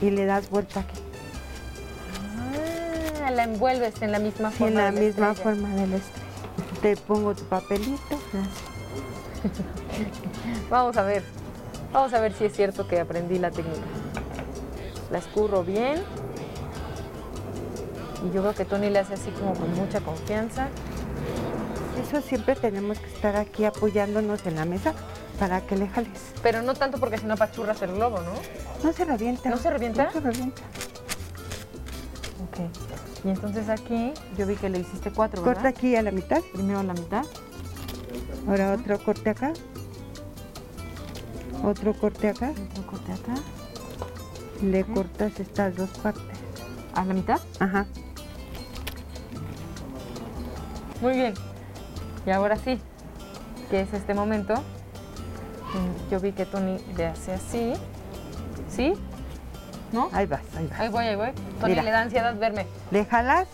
y 0.00 0.10
le 0.10 0.24
das 0.24 0.48
vuelta 0.50 0.80
aquí. 0.80 1.00
Ah, 3.24 3.30
la 3.32 3.42
envuelves 3.44 4.00
en 4.02 4.12
la 4.12 4.18
misma 4.20 4.50
Sí, 4.52 4.58
forma. 4.58 4.68
en 4.68 4.74
la 4.76 4.90
de 4.90 4.92
la 4.92 5.00
misma 5.00 5.30
estrella. 5.32 5.42
forma 5.42 5.68
de 5.74 5.86
la 5.88 5.96
estrella. 5.96 6.26
Te 6.82 6.96
pongo 6.96 7.34
tu 7.34 7.44
papelito. 7.44 8.18
Vamos 10.70 10.96
a 10.96 11.02
ver. 11.02 11.22
Vamos 11.92 12.12
a 12.14 12.20
ver 12.20 12.32
si 12.32 12.44
es 12.44 12.52
cierto 12.54 12.86
que 12.86 13.00
aprendí 13.00 13.38
la 13.38 13.50
técnica. 13.50 13.80
La 15.10 15.18
escurro 15.18 15.64
bien. 15.64 16.02
Y 18.24 18.34
yo 18.34 18.42
creo 18.42 18.54
que 18.54 18.64
Tony 18.64 18.90
le 18.90 19.00
hace 19.00 19.14
así 19.14 19.30
como 19.30 19.54
con 19.54 19.74
mucha 19.74 20.00
confianza. 20.00 20.68
Eso 22.00 22.20
siempre 22.22 22.54
tenemos 22.54 22.98
que 22.98 23.06
estar 23.06 23.36
aquí 23.36 23.64
apoyándonos 23.64 24.46
en 24.46 24.56
la 24.56 24.64
mesa 24.64 24.94
para 25.38 25.60
que 25.62 25.76
le 25.76 25.88
jales. 25.88 26.32
Pero 26.42 26.62
no 26.62 26.74
tanto 26.74 26.98
porque 26.98 27.18
si 27.18 27.26
no 27.26 27.34
apachurras 27.34 27.80
el 27.82 27.92
globo, 27.92 28.20
¿no? 28.20 28.32
No 28.82 28.92
se 28.92 29.04
revienta. 29.04 29.50
¿No 29.50 29.56
se 29.56 29.70
revienta? 29.70 30.04
No 30.04 30.12
se 30.12 30.20
revienta. 30.20 30.62
Ok. 32.64 33.24
Y 33.24 33.28
entonces 33.28 33.68
aquí 33.68 34.12
yo 34.38 34.46
vi 34.46 34.54
que 34.56 34.68
le 34.70 34.78
hiciste 34.78 35.10
cuatro, 35.10 35.42
¿verdad? 35.42 35.62
Corta 35.62 35.68
aquí 35.78 35.94
a 35.96 36.02
la 36.02 36.10
mitad. 36.10 36.40
Primero 36.52 36.82
la 36.82 36.94
mitad. 36.94 37.24
Ahora 38.48 38.72
otro 38.72 38.98
corte 39.02 39.30
acá. 39.30 39.52
Otro 41.62 41.92
corte 41.94 42.28
acá. 42.28 42.52
Otro 42.70 42.86
corte 42.86 43.12
acá. 43.12 43.34
Le 44.62 44.84
cortas 44.84 45.38
estas 45.38 45.76
dos 45.76 45.90
partes. 45.98 46.22
¿A 46.94 47.04
la 47.04 47.14
mitad? 47.14 47.40
Ajá. 47.58 47.86
Muy 51.00 51.14
bien. 51.14 51.34
Y 52.26 52.30
ahora 52.30 52.56
sí, 52.56 52.78
que 53.70 53.80
es 53.82 53.92
este 53.92 54.14
momento. 54.14 54.54
mm, 54.54 56.10
Yo 56.10 56.20
vi 56.20 56.32
que 56.32 56.44
Tony 56.46 56.78
le 56.96 57.06
hace 57.06 57.32
así. 57.32 57.72
¿Sí? 58.70 58.92
¿No? 59.92 60.08
Ahí 60.12 60.26
vas, 60.26 60.40
ahí 60.56 60.66
vas. 60.68 60.80
Ahí 60.80 60.88
voy, 60.88 61.04
ahí 61.06 61.16
voy. 61.16 61.30
Tony 61.60 61.72
Mira. 61.72 61.82
le 61.82 61.90
da 61.90 62.00
ansiedad 62.02 62.36
verme. 62.38 62.66
Le 62.90 63.04
jalas, 63.04 63.48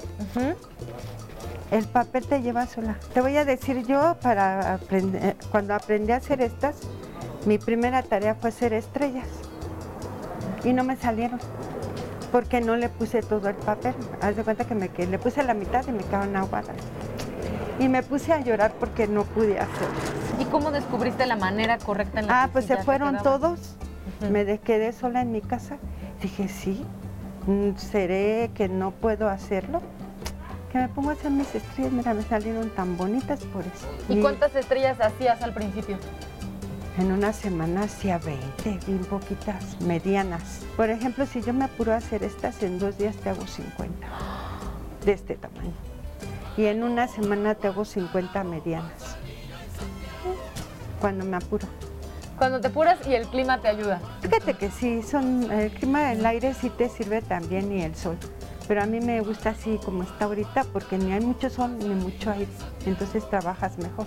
el 1.70 1.84
papel 1.86 2.26
te 2.26 2.42
lleva 2.42 2.66
sola. 2.66 2.96
Te 3.14 3.20
voy 3.20 3.36
a 3.36 3.44
decir 3.44 3.86
yo, 3.86 4.16
para 4.22 4.74
aprender, 4.74 5.36
cuando 5.50 5.74
aprendí 5.74 6.12
a 6.12 6.16
hacer 6.16 6.40
estas, 6.40 6.76
mi 7.46 7.58
primera 7.58 8.02
tarea 8.02 8.34
fue 8.34 8.50
hacer 8.50 8.72
estrellas. 8.72 9.26
Y 10.64 10.72
no 10.72 10.84
me 10.84 10.96
salieron. 10.96 11.40
Porque 12.32 12.60
no 12.60 12.76
le 12.76 12.88
puse 12.88 13.22
todo 13.22 13.48
el 13.48 13.54
papel. 13.54 13.94
Haz 14.20 14.36
de 14.36 14.42
cuenta 14.42 14.64
que, 14.64 14.74
me, 14.74 14.88
que 14.88 15.06
le 15.06 15.18
puse 15.18 15.42
la 15.42 15.54
mitad 15.54 15.86
y 15.86 15.92
me 15.92 16.02
quedaron 16.02 16.36
aguadas. 16.36 16.76
Y 17.78 17.88
me 17.88 18.02
puse 18.02 18.32
a 18.32 18.40
llorar 18.40 18.72
porque 18.78 19.06
no 19.06 19.24
pude 19.24 19.58
hacerlo. 19.58 19.94
¿Y 20.40 20.44
cómo 20.46 20.70
descubriste 20.70 21.24
la 21.26 21.36
manera 21.36 21.78
correcta 21.78 22.20
en 22.20 22.26
la 22.26 22.42
Ah, 22.42 22.46
que 22.46 22.52
pues 22.54 22.66
se 22.66 22.76
fueron 22.78 23.18
todos. 23.22 23.76
Me 24.30 24.58
quedé 24.58 24.92
sola 24.92 25.20
en 25.20 25.30
mi 25.32 25.40
casa. 25.40 25.76
Dije, 26.20 26.48
sí, 26.48 26.84
mm, 27.46 27.76
¿seré 27.76 28.50
que 28.54 28.68
no 28.68 28.90
puedo 28.90 29.28
hacerlo? 29.28 29.82
Que 30.72 30.78
me 30.78 30.88
pongo 30.88 31.10
a 31.10 31.12
hacer 31.12 31.30
mis 31.30 31.54
estrellas, 31.54 31.92
mira, 31.92 32.14
me 32.14 32.22
salieron 32.22 32.70
tan 32.70 32.96
bonitas 32.96 33.40
por 33.44 33.62
eso. 33.62 33.86
¿Y 34.08 34.20
cuántas 34.20 34.54
estrellas 34.56 35.00
hacías 35.00 35.42
al 35.42 35.52
principio? 35.52 35.98
En 36.98 37.12
una 37.12 37.34
semana 37.34 37.82
hacía 37.82 38.18
20, 38.18 38.80
bien 38.86 39.04
poquitas, 39.04 39.78
medianas. 39.82 40.62
Por 40.76 40.88
ejemplo, 40.88 41.26
si 41.26 41.42
yo 41.42 41.52
me 41.52 41.66
apuro 41.66 41.92
a 41.92 41.96
hacer 41.96 42.24
estas, 42.24 42.62
en 42.62 42.78
dos 42.78 42.96
días 42.96 43.14
te 43.16 43.28
hago 43.28 43.46
50, 43.46 44.06
de 45.04 45.12
este 45.12 45.36
tamaño. 45.36 45.74
y 46.56 46.64
en 46.64 46.82
una 46.82 47.06
semana 47.06 47.54
te 47.54 47.68
hago 47.68 47.84
50 47.84 48.42
medianas. 48.44 49.18
Cuando 51.00 51.26
me 51.26 51.36
apuro. 51.36 51.68
Cuando 52.38 52.60
te 52.60 52.68
apuras 52.68 52.98
y 53.06 53.14
el 53.14 53.26
clima 53.26 53.60
te 53.60 53.68
ayuda. 53.68 54.00
Fíjate 54.20 54.54
que 54.54 54.70
sí, 54.70 55.02
son, 55.02 55.50
el 55.50 55.70
clima 55.70 56.10
del 56.10 56.24
aire 56.24 56.52
sí 56.54 56.70
te 56.70 56.88
sirve 56.88 57.22
también 57.22 57.72
y 57.72 57.82
el 57.82 57.94
sol. 57.94 58.18
Pero 58.68 58.82
a 58.82 58.86
mí 58.86 59.00
me 59.00 59.20
gusta 59.20 59.50
así 59.50 59.78
como 59.84 60.02
está 60.02 60.26
ahorita 60.26 60.64
porque 60.72 60.98
ni 60.98 61.12
hay 61.12 61.20
mucho 61.20 61.48
sol 61.48 61.78
ni 61.78 61.94
mucho 61.94 62.30
aire. 62.30 62.48
Entonces 62.84 63.28
trabajas 63.30 63.78
mejor. 63.78 64.06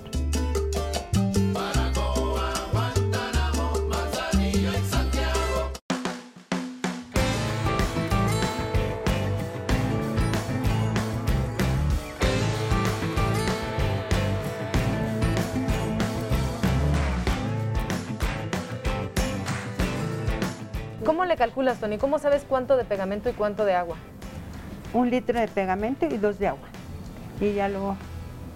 ¿Cómo 21.09 21.25
le 21.25 21.37
calculas, 21.37 21.79
Tony? 21.79 21.97
¿Cómo 21.97 22.19
sabes 22.19 22.45
cuánto 22.47 22.77
de 22.77 22.83
pegamento 22.85 23.31
y 23.31 23.33
cuánto 23.33 23.65
de 23.65 23.73
agua? 23.73 23.95
Un 24.93 25.09
litro 25.09 25.39
de 25.39 25.47
pegamento 25.47 26.05
y 26.05 26.19
dos 26.19 26.37
de 26.37 26.49
agua. 26.49 26.67
Y 27.41 27.53
ya 27.53 27.67
lo, 27.67 27.95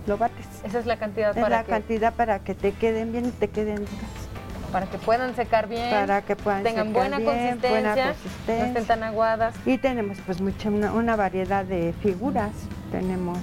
lo 0.06 0.20
bates. 0.20 0.46
Esa 0.64 0.78
es 0.78 0.86
la 0.86 0.98
cantidad 0.98 1.32
Es 1.36 1.42
para 1.42 1.50
la 1.58 1.64
que, 1.64 1.72
cantidad 1.72 2.14
para 2.14 2.38
que 2.44 2.54
te 2.54 2.74
queden 2.74 3.12
bien 3.12 3.26
y 3.26 3.32
te 3.32 3.48
queden 3.50 3.78
duras. 3.78 4.70
para 4.72 4.86
que 4.86 5.00
puedan 5.00 5.36
secar 5.36 5.68
bien, 5.68 5.90
Para 5.90 6.22
que 6.22 6.36
puedan 6.36 6.62
tengan 6.62 6.90
secar 6.90 7.02
buena, 7.02 7.18
bien, 7.18 7.30
consistencia, 7.32 7.70
buena 7.72 7.96
no 7.96 8.12
estén 8.12 8.24
consistencia. 8.60 8.84
tan 8.86 9.04
aguadas. 9.04 9.56
Y 9.66 9.80
tenemos 9.80 10.20
pues 10.24 10.40
mucha, 10.40 10.70
una, 10.70 10.94
una 10.94 11.16
variedad 11.16 11.66
de 11.66 11.92
figuras. 12.04 12.52
Tenemos 12.92 13.40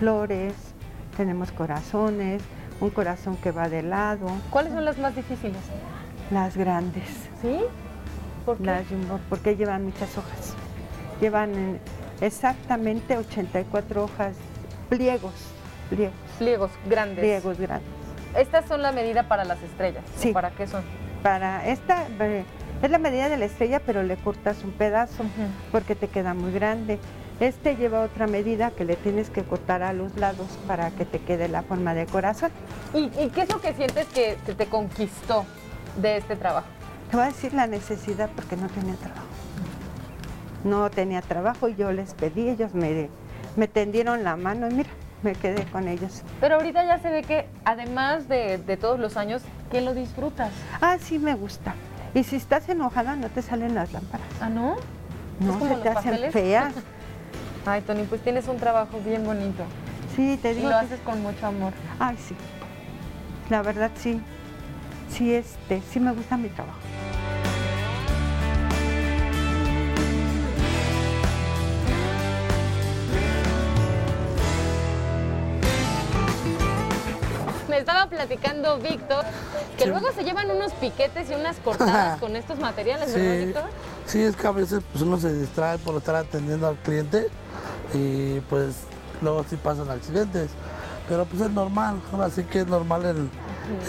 flores, 0.00 0.52
tenemos 1.16 1.52
corazones, 1.52 2.42
un 2.80 2.90
corazón 2.90 3.36
que 3.36 3.52
va 3.52 3.68
de 3.68 3.82
lado, 3.84 4.26
¿Cuáles 4.50 4.72
son 4.72 4.84
las 4.84 4.98
más 4.98 5.14
difíciles? 5.14 5.60
las 6.32 6.56
grandes, 6.56 7.04
¿Sí? 7.40 7.60
¿Por 8.44 8.58
qué? 8.58 8.64
las 8.64 8.86
jumbo, 8.88 9.20
porque 9.28 9.56
llevan 9.56 9.84
muchas 9.84 10.16
hojas. 10.18 10.54
Llevan 11.20 11.54
eh, 11.54 11.78
exactamente 12.20 13.16
84 13.16 14.04
hojas, 14.04 14.34
pliegos, 14.88 15.32
pliegos, 15.90 16.14
Pliegos 16.38 16.70
grandes. 16.86 17.18
pliegos 17.20 17.58
grandes. 17.58 17.88
Estas 18.36 18.66
son 18.66 18.82
la 18.82 18.92
medida 18.92 19.28
para 19.28 19.44
las 19.44 19.62
estrellas. 19.62 20.02
¿o 20.16 20.20
Sí. 20.20 20.32
¿Para 20.32 20.50
qué 20.50 20.66
son? 20.66 20.82
Para 21.22 21.66
esta 21.68 22.06
es 22.82 22.90
la 22.90 22.98
medida 22.98 23.28
de 23.28 23.36
la 23.36 23.44
estrella, 23.44 23.80
pero 23.84 24.02
le 24.02 24.16
cortas 24.16 24.64
un 24.64 24.72
pedazo 24.72 25.24
porque 25.70 25.94
te 25.94 26.08
queda 26.08 26.34
muy 26.34 26.50
grande. 26.52 26.98
Este 27.40 27.76
lleva 27.76 28.00
otra 28.00 28.26
medida 28.26 28.70
que 28.70 28.84
le 28.84 28.96
tienes 28.96 29.28
que 29.30 29.42
cortar 29.42 29.82
a 29.82 29.92
los 29.92 30.16
lados 30.16 30.46
para 30.66 30.90
que 30.90 31.04
te 31.04 31.18
quede 31.20 31.48
la 31.48 31.62
forma 31.62 31.94
de 31.94 32.06
corazón. 32.06 32.50
¿Y, 32.94 33.04
y 33.20 33.30
qué 33.34 33.42
es 33.42 33.52
lo 33.52 33.60
que 33.60 33.72
sientes 33.74 34.06
que, 34.08 34.36
que 34.46 34.54
te 34.54 34.66
conquistó 34.66 35.44
de 35.96 36.16
este 36.18 36.36
trabajo? 36.36 36.66
Te 37.12 37.18
voy 37.18 37.26
a 37.26 37.28
decir 37.28 37.52
la 37.52 37.66
necesidad 37.66 38.30
porque 38.34 38.56
no 38.56 38.68
tenía 38.68 38.94
trabajo. 38.94 39.26
No 40.64 40.90
tenía 40.90 41.20
trabajo 41.20 41.68
y 41.68 41.74
yo 41.74 41.92
les 41.92 42.14
pedí, 42.14 42.48
ellos 42.48 42.72
me, 42.72 43.10
me 43.54 43.68
tendieron 43.68 44.24
la 44.24 44.36
mano 44.36 44.66
y 44.70 44.72
mira, 44.72 44.88
me 45.22 45.34
quedé 45.34 45.66
con 45.66 45.88
ellos. 45.88 46.22
Pero 46.40 46.54
ahorita 46.54 46.82
ya 46.86 47.00
se 47.00 47.10
ve 47.10 47.22
que 47.22 47.46
además 47.66 48.28
de, 48.28 48.56
de 48.56 48.76
todos 48.78 48.98
los 48.98 49.18
años, 49.18 49.42
que 49.70 49.82
lo 49.82 49.92
disfrutas. 49.92 50.52
Ah, 50.80 50.96
sí 50.98 51.18
me 51.18 51.34
gusta. 51.34 51.74
Y 52.14 52.24
si 52.24 52.36
estás 52.36 52.66
enojada 52.70 53.14
no 53.14 53.28
te 53.28 53.42
salen 53.42 53.74
las 53.74 53.92
lámparas. 53.92 54.26
¿Ah, 54.40 54.48
no? 54.48 54.76
No, 55.38 55.60
se 55.68 55.74
te 55.82 55.88
hacen 55.90 56.32
feas. 56.32 56.72
Ay, 57.66 57.82
Tony, 57.82 58.04
pues 58.04 58.22
tienes 58.22 58.48
un 58.48 58.56
trabajo 58.56 58.98
bien 59.04 59.22
bonito. 59.26 59.64
Sí, 60.16 60.38
te 60.40 60.52
Y 60.52 60.54
digo. 60.54 60.70
lo 60.70 60.78
que- 60.78 60.86
haces 60.86 61.00
con 61.00 61.20
mucho 61.20 61.46
amor. 61.46 61.74
Ay, 61.98 62.16
sí. 62.16 62.34
La 63.50 63.60
verdad 63.60 63.90
sí. 63.96 64.18
Sí, 65.10 65.34
este, 65.34 65.82
sí 65.90 66.00
me 66.00 66.12
gusta 66.12 66.38
mi 66.38 66.48
trabajo. 66.48 66.78
Estaba 77.82 78.06
platicando 78.08 78.78
Víctor 78.78 79.24
que 79.76 79.84
Sí. 79.84 79.90
luego 79.90 80.10
se 80.12 80.24
llevan 80.24 80.50
unos 80.50 80.72
piquetes 80.74 81.30
y 81.30 81.34
unas 81.34 81.56
cortadas 81.58 82.18
con 82.20 82.34
estos 82.36 82.58
materiales, 82.58 83.12
¿verdad, 83.14 83.32
Sí, 83.38 83.44
Víctor? 83.46 83.64
sí, 84.06 84.22
es 84.22 84.36
que 84.36 84.46
a 84.46 84.50
veces 84.52 84.82
pues, 84.92 85.02
uno 85.02 85.18
se 85.18 85.32
distrae 85.32 85.78
por 85.78 85.96
estar 85.96 86.14
atendiendo 86.14 86.66
al 86.68 86.76
cliente 86.76 87.28
y 87.94 88.40
pues 88.48 88.74
luego 89.20 89.44
sí 89.48 89.56
pasan 89.56 89.90
accidentes. 89.90 90.50
Pero 91.08 91.24
pues 91.26 91.42
es 91.42 91.50
normal, 91.50 92.00
ahora 92.12 92.30
sí 92.30 92.44
que 92.44 92.60
es 92.60 92.66
normal 92.66 93.04
en, 93.04 93.30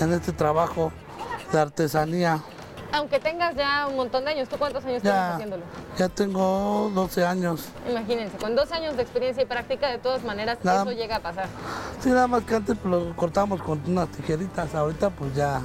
en 0.01 0.13
este 0.13 0.31
trabajo 0.33 0.91
de 1.51 1.59
artesanía. 1.59 2.41
Aunque 2.93 3.19
tengas 3.19 3.55
ya 3.55 3.87
un 3.87 3.95
montón 3.95 4.23
de 4.23 4.29
años, 4.31 4.47
¿tú 4.47 4.55
cuántos 4.57 4.85
años 4.85 5.01
tienes 5.01 5.19
Ya, 5.19 5.33
haciéndolo? 5.33 5.63
ya 5.97 6.09
tengo 6.09 6.91
12 6.93 7.25
años. 7.25 7.65
Imagínense, 7.89 8.37
con 8.37 8.55
dos 8.55 8.71
años 8.71 8.95
de 8.95 9.01
experiencia 9.01 9.41
y 9.41 9.45
práctica, 9.47 9.87
de 9.89 9.97
todas 9.97 10.23
maneras, 10.23 10.59
Nada- 10.63 10.83
eso 10.83 10.91
llega 10.91 11.15
a 11.15 11.19
pasar. 11.19 11.47
Sí, 11.99 12.09
nada 12.09 12.27
más 12.27 12.43
que 12.43 12.53
antes 12.55 12.77
pues, 12.81 12.93
lo 12.93 13.15
cortábamos 13.15 13.61
con 13.63 13.81
unas 13.87 14.09
tijeritas, 14.09 14.75
ahorita 14.75 15.09
pues 15.09 15.33
ya 15.33 15.61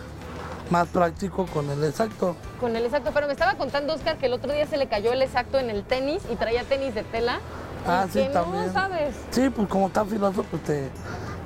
más 0.70 0.88
práctico 0.88 1.44
con 1.46 1.68
el 1.70 1.84
exacto. 1.84 2.34
Con 2.60 2.74
el 2.76 2.84
exacto, 2.86 3.10
pero 3.12 3.26
me 3.26 3.34
estaba 3.34 3.54
contando 3.56 3.92
Oscar 3.94 4.16
que 4.16 4.24
el 4.26 4.32
otro 4.32 4.50
día 4.52 4.66
se 4.66 4.78
le 4.78 4.86
cayó 4.88 5.12
el 5.12 5.20
exacto 5.20 5.58
en 5.58 5.68
el 5.68 5.84
tenis 5.84 6.22
y 6.32 6.36
traía 6.36 6.64
tenis 6.64 6.94
de 6.94 7.02
tela. 7.04 7.40
Ah, 7.86 8.06
sí, 8.10 8.20
que 8.20 8.28
también. 8.30 8.66
no 8.68 8.72
sabes. 8.72 9.14
Sí, 9.32 9.50
pues 9.50 9.68
como 9.68 9.88
está 9.88 10.02
filoso, 10.06 10.44
pues 10.44 10.62
te, 10.62 10.88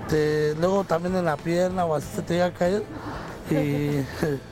te- 0.09 0.55
luego 0.61 0.85
también 0.85 1.17
en 1.17 1.25
la 1.25 1.37
pierna 1.37 1.85
o 1.87 1.95
así 1.97 2.07
se 2.15 2.23
te 2.23 2.35
llega 2.35 2.47
a 2.47 2.53
caer 2.53 2.85
y, 3.51 4.05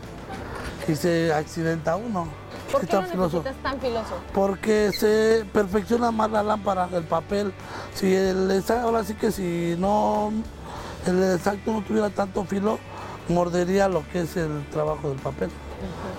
y 0.91 0.97
se 0.97 1.33
accidenta 1.33 1.97
uno. 1.97 2.29
¿Por 2.71 2.87
qué 2.87 3.03
filoso. 3.03 3.43
tan 3.63 3.81
filoso? 3.81 4.15
Porque 4.33 4.91
se 4.93 5.45
perfecciona 5.53 6.11
más 6.11 6.31
la 6.31 6.43
lámpara, 6.43 6.89
el 6.93 7.03
papel. 7.05 7.53
Si 7.95 8.15
el 8.15 8.51
exa- 8.51 8.83
ahora 8.83 9.03
sí 9.03 9.15
que 9.15 9.33
si 9.33 9.75
no 9.79 10.33
el 11.07 11.23
exacto 11.35 11.73
no 11.73 11.83
tuviera 11.83 12.11
tanto 12.11 12.45
filo, 12.45 12.79
mordería 13.29 13.89
lo 13.89 14.07
que 14.13 14.21
es 14.21 14.37
el 14.37 14.65
trabajo 14.71 15.09
del 15.09 15.19
papel. 15.19 15.51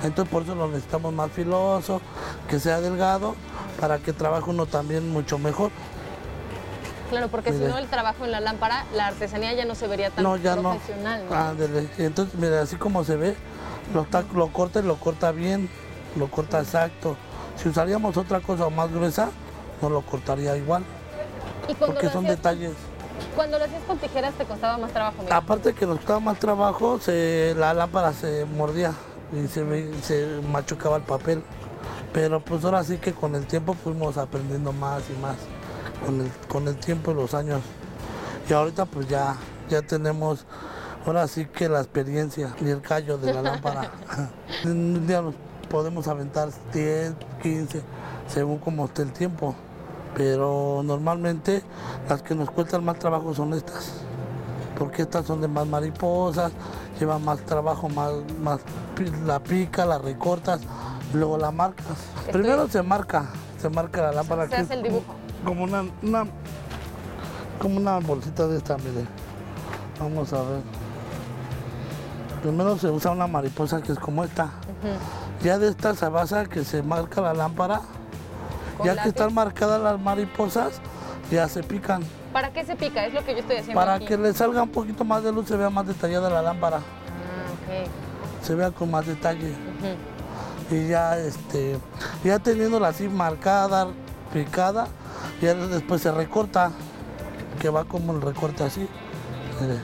Entonces 0.03 0.31
por 0.31 0.43
eso 0.43 0.55
lo 0.55 0.67
necesitamos 0.67 1.13
más 1.13 1.31
filoso, 1.31 2.01
que 2.49 2.59
sea 2.59 2.81
delgado, 2.81 3.35
para 3.79 3.99
que 3.99 4.11
trabaje 4.11 4.49
uno 4.49 4.65
también 4.65 5.09
mucho 5.09 5.37
mejor. 5.37 5.71
Claro, 7.09 7.27
porque 7.27 7.51
si 7.51 7.59
no 7.59 7.77
el 7.77 7.87
trabajo 7.87 8.23
en 8.25 8.31
la 8.31 8.39
lámpara, 8.39 8.85
la 8.95 9.07
artesanía 9.07 9.53
ya 9.53 9.65
no 9.65 9.75
se 9.75 9.85
vería 9.87 10.09
tan 10.11 10.23
No, 10.23 10.37
ya 10.37 10.55
profesional. 10.55 11.23
¿no? 11.29 11.65
Entonces, 11.97 12.35
mira, 12.39 12.61
así 12.61 12.77
como 12.77 13.03
se 13.03 13.17
ve, 13.17 13.35
lo, 13.93 14.47
corta 14.51 14.79
y 14.79 14.83
lo 14.83 14.95
corta 14.97 15.31
bien, 15.31 15.69
lo 16.15 16.29
corta 16.29 16.59
exacto. 16.59 17.15
Si 17.57 17.69
usaríamos 17.69 18.17
otra 18.17 18.39
cosa 18.39 18.69
más 18.69 18.91
gruesa, 18.91 19.29
no 19.81 19.89
lo 19.89 20.01
cortaría 20.01 20.55
igual, 20.57 20.83
y 21.67 21.73
porque 21.73 22.09
son 22.09 22.25
hacías, 22.25 22.37
detalles. 22.37 22.73
cuando 23.35 23.59
lo 23.59 23.65
hacías 23.65 23.83
con 23.83 23.97
tijeras 23.97 24.33
te 24.35 24.45
costaba 24.45 24.77
más 24.77 24.91
trabajo. 24.91 25.17
mira. 25.23 25.37
Aparte 25.37 25.73
que 25.73 25.85
nos 25.85 25.97
costaba 25.97 26.19
más 26.19 26.39
trabajo, 26.39 26.99
se- 26.99 27.53
la 27.57 27.73
lámpara 27.73 28.13
se 28.13 28.45
mordía 28.45 28.93
y 29.33 29.47
se, 29.47 29.93
se 30.01 30.41
machucaba 30.51 30.97
el 30.97 31.03
papel. 31.03 31.43
Pero 32.13 32.41
pues 32.41 32.65
ahora 32.65 32.83
sí 32.83 32.97
que 32.97 33.13
con 33.13 33.35
el 33.35 33.45
tiempo 33.47 33.73
fuimos 33.73 34.17
aprendiendo 34.17 34.73
más 34.73 35.03
y 35.09 35.17
más, 35.21 35.37
con 36.05 36.19
el, 36.21 36.29
con 36.49 36.67
el 36.67 36.75
tiempo 36.75 37.11
y 37.11 37.13
los 37.13 37.33
años. 37.33 37.61
Y 38.49 38.53
ahorita 38.53 38.85
pues 38.85 39.07
ya, 39.07 39.37
ya 39.69 39.81
tenemos, 39.81 40.45
ahora 41.05 41.27
sí 41.27 41.45
que 41.45 41.67
la 41.69 41.79
experiencia 41.79 42.53
y 42.61 42.69
el 42.69 42.81
callo 42.81 43.17
de 43.17 43.33
la 43.33 43.41
lámpara. 43.51 43.91
Un 44.65 45.05
día 45.07 45.21
nos 45.21 45.35
podemos 45.69 46.07
aventar 46.07 46.49
10, 46.73 47.13
15, 47.41 47.81
según 48.27 48.57
como 48.59 48.85
esté 48.85 49.01
el 49.03 49.11
tiempo. 49.11 49.55
Pero 50.15 50.81
normalmente 50.83 51.63
las 52.09 52.21
que 52.21 52.35
nos 52.35 52.51
cuestan 52.51 52.83
más 52.83 52.99
trabajo 52.99 53.33
son 53.33 53.53
estas 53.53 53.93
porque 54.77 55.03
estas 55.03 55.25
son 55.27 55.41
de 55.41 55.47
más 55.47 55.67
mariposas, 55.67 56.51
llevan 56.99 57.23
más 57.23 57.39
trabajo, 57.41 57.87
más, 57.87 58.11
más 58.41 58.59
la 59.27 59.39
pica, 59.39 59.85
la 59.85 59.99
recortas, 59.99 60.59
luego 61.13 61.37
la 61.37 61.51
marcas. 61.51 61.85
Primero 62.31 62.67
se 62.67 62.81
marca, 62.81 63.29
se 63.61 63.69
marca 63.69 64.01
la 64.01 64.11
lámpara. 64.11 64.47
Se 64.49 64.55
hace 64.55 64.63
es 64.63 64.71
el 64.71 64.81
dibujo. 64.83 65.13
Como 65.45 65.63
una, 65.65 65.85
una- 66.01 66.25
como 67.61 67.77
una 67.77 67.99
bolsita 67.99 68.47
de 68.47 68.57
esta, 68.57 68.75
mire. 68.77 69.05
Vamos 69.99 70.33
a 70.33 70.41
ver. 70.41 70.61
Primero 72.41 72.77
se 72.77 72.89
usa 72.89 73.11
una 73.11 73.27
mariposa 73.27 73.81
que 73.81 73.91
es 73.91 73.99
como 73.99 74.23
esta. 74.23 74.49
Ya 75.43 75.57
de 75.59 75.69
esta 75.69 75.95
se 75.95 76.07
basa 76.07 76.45
que 76.45 76.63
se 76.63 76.81
marca 76.83 77.21
la 77.21 77.33
lámpara. 77.33 77.81
Ya 78.83 79.01
que 79.03 79.09
están 79.09 79.33
marcadas 79.33 79.79
las 79.79 79.99
mariposas, 79.99 80.81
ya 81.29 81.47
se 81.47 81.61
pican. 81.61 82.01
¿Para 82.33 82.51
qué 82.51 82.65
se 82.65 82.75
pica? 82.75 83.05
Es 83.05 83.13
lo 83.13 83.23
que 83.23 83.33
yo 83.33 83.39
estoy 83.39 83.57
haciendo 83.57 83.79
Para 83.79 83.93
aquí. 83.95 84.05
que 84.05 84.17
le 84.17 84.33
salga 84.33 84.63
un 84.63 84.69
poquito 84.69 85.03
más 85.03 85.23
de 85.23 85.31
luz, 85.31 85.47
se 85.47 85.55
vea 85.55 85.69
más 85.69 85.85
detallada 85.85 86.29
la 86.31 86.41
lámpara, 86.41 86.77
Ah, 86.77 86.81
ok. 87.83 88.43
se 88.43 88.55
vea 88.55 88.71
con 88.71 88.89
más 88.89 89.05
detalle. 89.05 89.53
Y 90.71 90.87
ya, 90.87 91.17
este, 91.19 91.77
ya 92.23 92.39
teniéndola 92.39 92.87
así 92.87 93.07
marcada, 93.07 93.87
picada, 94.33 94.87
ya 95.41 95.53
después 95.53 96.01
se 96.01 96.11
recorta. 96.11 96.71
que 97.59 97.69
va 97.69 97.83
como 97.83 98.13
el 98.13 98.21
recorte 98.23 98.63
así. 98.63 98.87
Mire. 99.59 99.75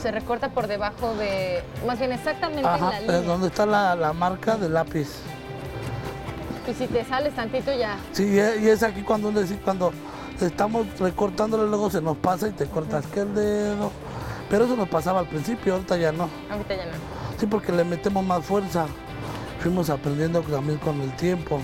Se 0.00 0.10
recorta 0.10 0.48
por 0.48 0.66
debajo 0.66 1.14
de, 1.14 1.62
más 1.86 1.98
bien 1.98 2.12
exactamente 2.12 2.60
en 2.60 2.80
la 2.80 3.00
línea. 3.00 3.20
donde 3.20 3.48
está 3.48 3.66
la, 3.66 3.94
la 3.94 4.12
marca 4.12 4.56
del 4.56 4.72
lápiz. 4.74 5.08
Y 6.68 6.74
si 6.74 6.86
te 6.86 7.04
sales 7.04 7.34
tantito 7.34 7.72
ya. 7.72 7.96
Sí, 8.12 8.24
y 8.32 8.38
es- 8.38 8.60
y 8.62 8.68
es 8.68 8.82
aquí 8.82 9.02
cuando 9.02 9.32
cuando 9.64 9.92
estamos 10.40 10.86
recortándole, 10.98 11.68
luego 11.68 11.90
se 11.90 12.00
nos 12.00 12.16
pasa 12.16 12.48
y 12.48 12.52
te 12.52 12.66
cortas 12.66 13.06
que 13.06 13.20
el 13.20 13.34
dedo. 13.34 13.90
Pero 14.48 14.64
eso 14.64 14.76
nos 14.76 14.88
pasaba 14.88 15.20
al 15.20 15.26
principio, 15.26 15.74
ahorita 15.74 15.96
ya 15.96 16.12
no. 16.12 16.28
Ahorita 16.50 16.74
ya 16.76 16.86
no. 16.86 16.92
Sí, 17.38 17.46
porque 17.46 17.72
le 17.72 17.84
metemos 17.84 18.24
más 18.24 18.44
fuerza. 18.44 18.86
Fuimos 19.60 19.90
aprendiendo 19.90 20.40
también 20.42 20.78
con 20.78 21.00
el 21.00 21.14
tiempo. 21.16 21.60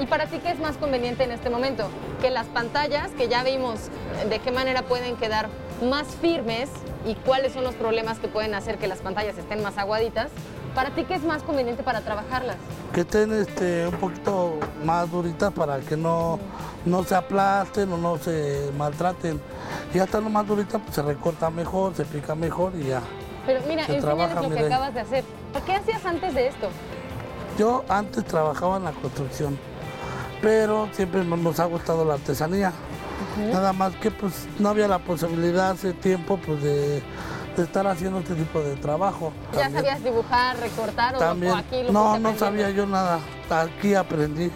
¿Y 0.00 0.06
para 0.06 0.26
ti 0.26 0.38
qué 0.38 0.50
es 0.50 0.58
más 0.60 0.76
conveniente 0.76 1.24
en 1.24 1.32
este 1.32 1.50
momento? 1.50 1.88
Que 2.20 2.30
las 2.30 2.46
pantallas, 2.46 3.10
que 3.16 3.28
ya 3.28 3.42
vimos 3.42 3.80
de 4.28 4.38
qué 4.38 4.52
manera 4.52 4.82
pueden 4.82 5.16
quedar 5.16 5.48
más 5.82 6.06
firmes 6.20 6.68
y 7.06 7.14
cuáles 7.14 7.52
son 7.52 7.64
los 7.64 7.74
problemas 7.74 8.18
que 8.18 8.28
pueden 8.28 8.54
hacer 8.54 8.78
que 8.78 8.88
las 8.88 8.98
pantallas 8.98 9.36
estén 9.38 9.62
más 9.62 9.78
aguaditas. 9.78 10.28
¿Para 10.74 10.90
ti 10.90 11.04
qué 11.04 11.14
es 11.14 11.24
más 11.24 11.42
conveniente 11.42 11.82
para 11.82 12.02
trabajarlas? 12.02 12.56
Que 12.92 13.00
estén 13.00 13.32
este, 13.32 13.86
un 13.88 13.94
poquito 13.96 14.58
más 14.84 15.10
duritas 15.10 15.52
para 15.52 15.80
que 15.80 15.96
no, 15.96 16.38
no 16.84 17.02
se 17.04 17.14
aplasten 17.14 17.92
o 17.92 17.96
no 17.98 18.18
se 18.18 18.70
maltraten. 18.76 19.40
Y 19.92 19.96
ya 19.96 20.04
estando 20.04 20.30
más 20.30 20.46
duritas, 20.46 20.80
pues 20.82 20.94
se 20.94 21.02
recorta 21.02 21.50
mejor, 21.50 21.94
se 21.96 22.04
pica 22.04 22.34
mejor 22.34 22.72
y 22.76 22.84
ya. 22.88 23.00
Pero 23.46 23.60
mira, 23.66 23.86
Se 23.86 24.00
trabaja, 24.00 24.34
lo 24.34 24.42
que 24.42 24.48
mire. 24.50 24.66
acabas 24.66 24.94
de 24.94 25.00
hacer. 25.00 25.24
¿Qué 25.64 25.72
hacías 25.74 26.04
antes 26.04 26.34
de 26.34 26.48
esto? 26.48 26.68
Yo 27.58 27.84
antes 27.88 28.24
trabajaba 28.24 28.76
en 28.76 28.84
la 28.84 28.92
construcción, 28.92 29.58
pero 30.42 30.88
siempre 30.92 31.24
no- 31.24 31.36
nos 31.38 31.58
ha 31.58 31.64
gustado 31.64 32.04
la 32.04 32.14
artesanía. 32.14 32.72
Nada 33.52 33.72
más 33.72 33.94
que 33.96 34.10
pues 34.10 34.46
no 34.58 34.68
había 34.70 34.88
la 34.88 34.98
posibilidad 34.98 35.70
hace 35.70 35.92
tiempo 35.92 36.38
pues 36.44 36.62
de, 36.62 37.02
de 37.56 37.62
estar 37.62 37.86
haciendo 37.86 38.18
este 38.20 38.34
tipo 38.34 38.60
de 38.60 38.76
trabajo. 38.76 39.32
¿Ya 39.52 39.62
También- 39.62 39.84
sabías 39.84 40.04
dibujar, 40.04 40.56
recortar 40.58 41.16
o- 41.16 41.18
También. 41.18 41.52
o 41.52 41.56
aquí 41.56 41.82
lo 41.84 41.92
no, 41.92 42.18
no 42.18 42.36
sabía 42.36 42.70
yo 42.70 42.86
nada. 42.86 43.18
Aquí 43.50 43.94
aprendí. 43.94 44.50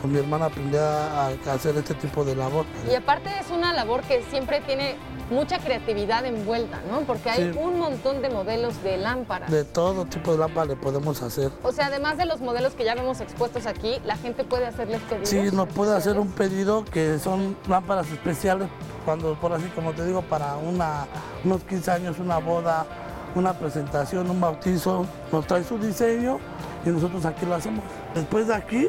Con 0.00 0.12
mi 0.12 0.18
hermana 0.18 0.46
aprendí 0.46 0.76
a, 0.78 1.26
a 1.26 1.52
hacer 1.52 1.76
este 1.76 1.94
tipo 1.94 2.24
de 2.24 2.34
labor. 2.34 2.64
Y 2.90 2.94
aparte 2.94 3.28
es 3.40 3.50
una 3.50 3.72
labor 3.74 4.00
que 4.02 4.22
siempre 4.30 4.60
tiene 4.62 4.96
mucha 5.30 5.58
creatividad 5.58 6.24
envuelta, 6.26 6.80
¿no? 6.90 7.00
Porque 7.00 7.30
hay 7.30 7.52
Sí. 7.52 7.58
un 7.58 7.78
montón 7.78 8.22
de 8.22 8.30
modelos 8.30 8.82
de 8.82 8.96
lámparas. 8.98 9.50
De 9.50 9.64
todo 9.64 10.04
tipo 10.04 10.32
de 10.32 10.38
lámpara 10.38 10.66
le 10.66 10.76
podemos 10.76 11.22
hacer. 11.22 11.50
O 11.62 11.72
sea, 11.72 11.86
además 11.86 12.16
de 12.18 12.26
los 12.26 12.40
modelos 12.40 12.74
que 12.74 12.84
ya 12.84 12.94
vemos 12.94 13.20
expuestos 13.20 13.66
aquí, 13.66 14.00
la 14.04 14.16
gente 14.16 14.44
puede 14.44 14.66
hacerles 14.66 15.00
pedidos. 15.02 15.28
Sí, 15.28 15.42
nos 15.52 15.68
puede 15.68 15.96
hacer 15.96 16.18
un 16.18 16.30
pedido 16.32 16.84
que 16.84 17.18
son 17.18 17.56
lámparas 17.68 18.10
especiales, 18.10 18.68
cuando 19.04 19.34
por 19.40 19.52
así 19.52 19.66
como 19.74 19.92
te 19.92 20.04
digo, 20.04 20.22
para 20.22 20.56
una, 20.56 21.06
unos 21.44 21.62
15 21.64 21.90
años, 21.90 22.18
una 22.18 22.38
boda, 22.38 22.86
una 23.34 23.52
presentación, 23.58 24.30
un 24.30 24.40
bautizo, 24.40 25.06
nos 25.32 25.46
trae 25.46 25.64
su 25.64 25.78
diseño 25.78 26.38
y 26.84 26.90
nosotros 26.90 27.24
aquí 27.24 27.44
lo 27.46 27.54
hacemos. 27.54 27.82
Después 28.14 28.46
de 28.46 28.54
aquí 28.54 28.88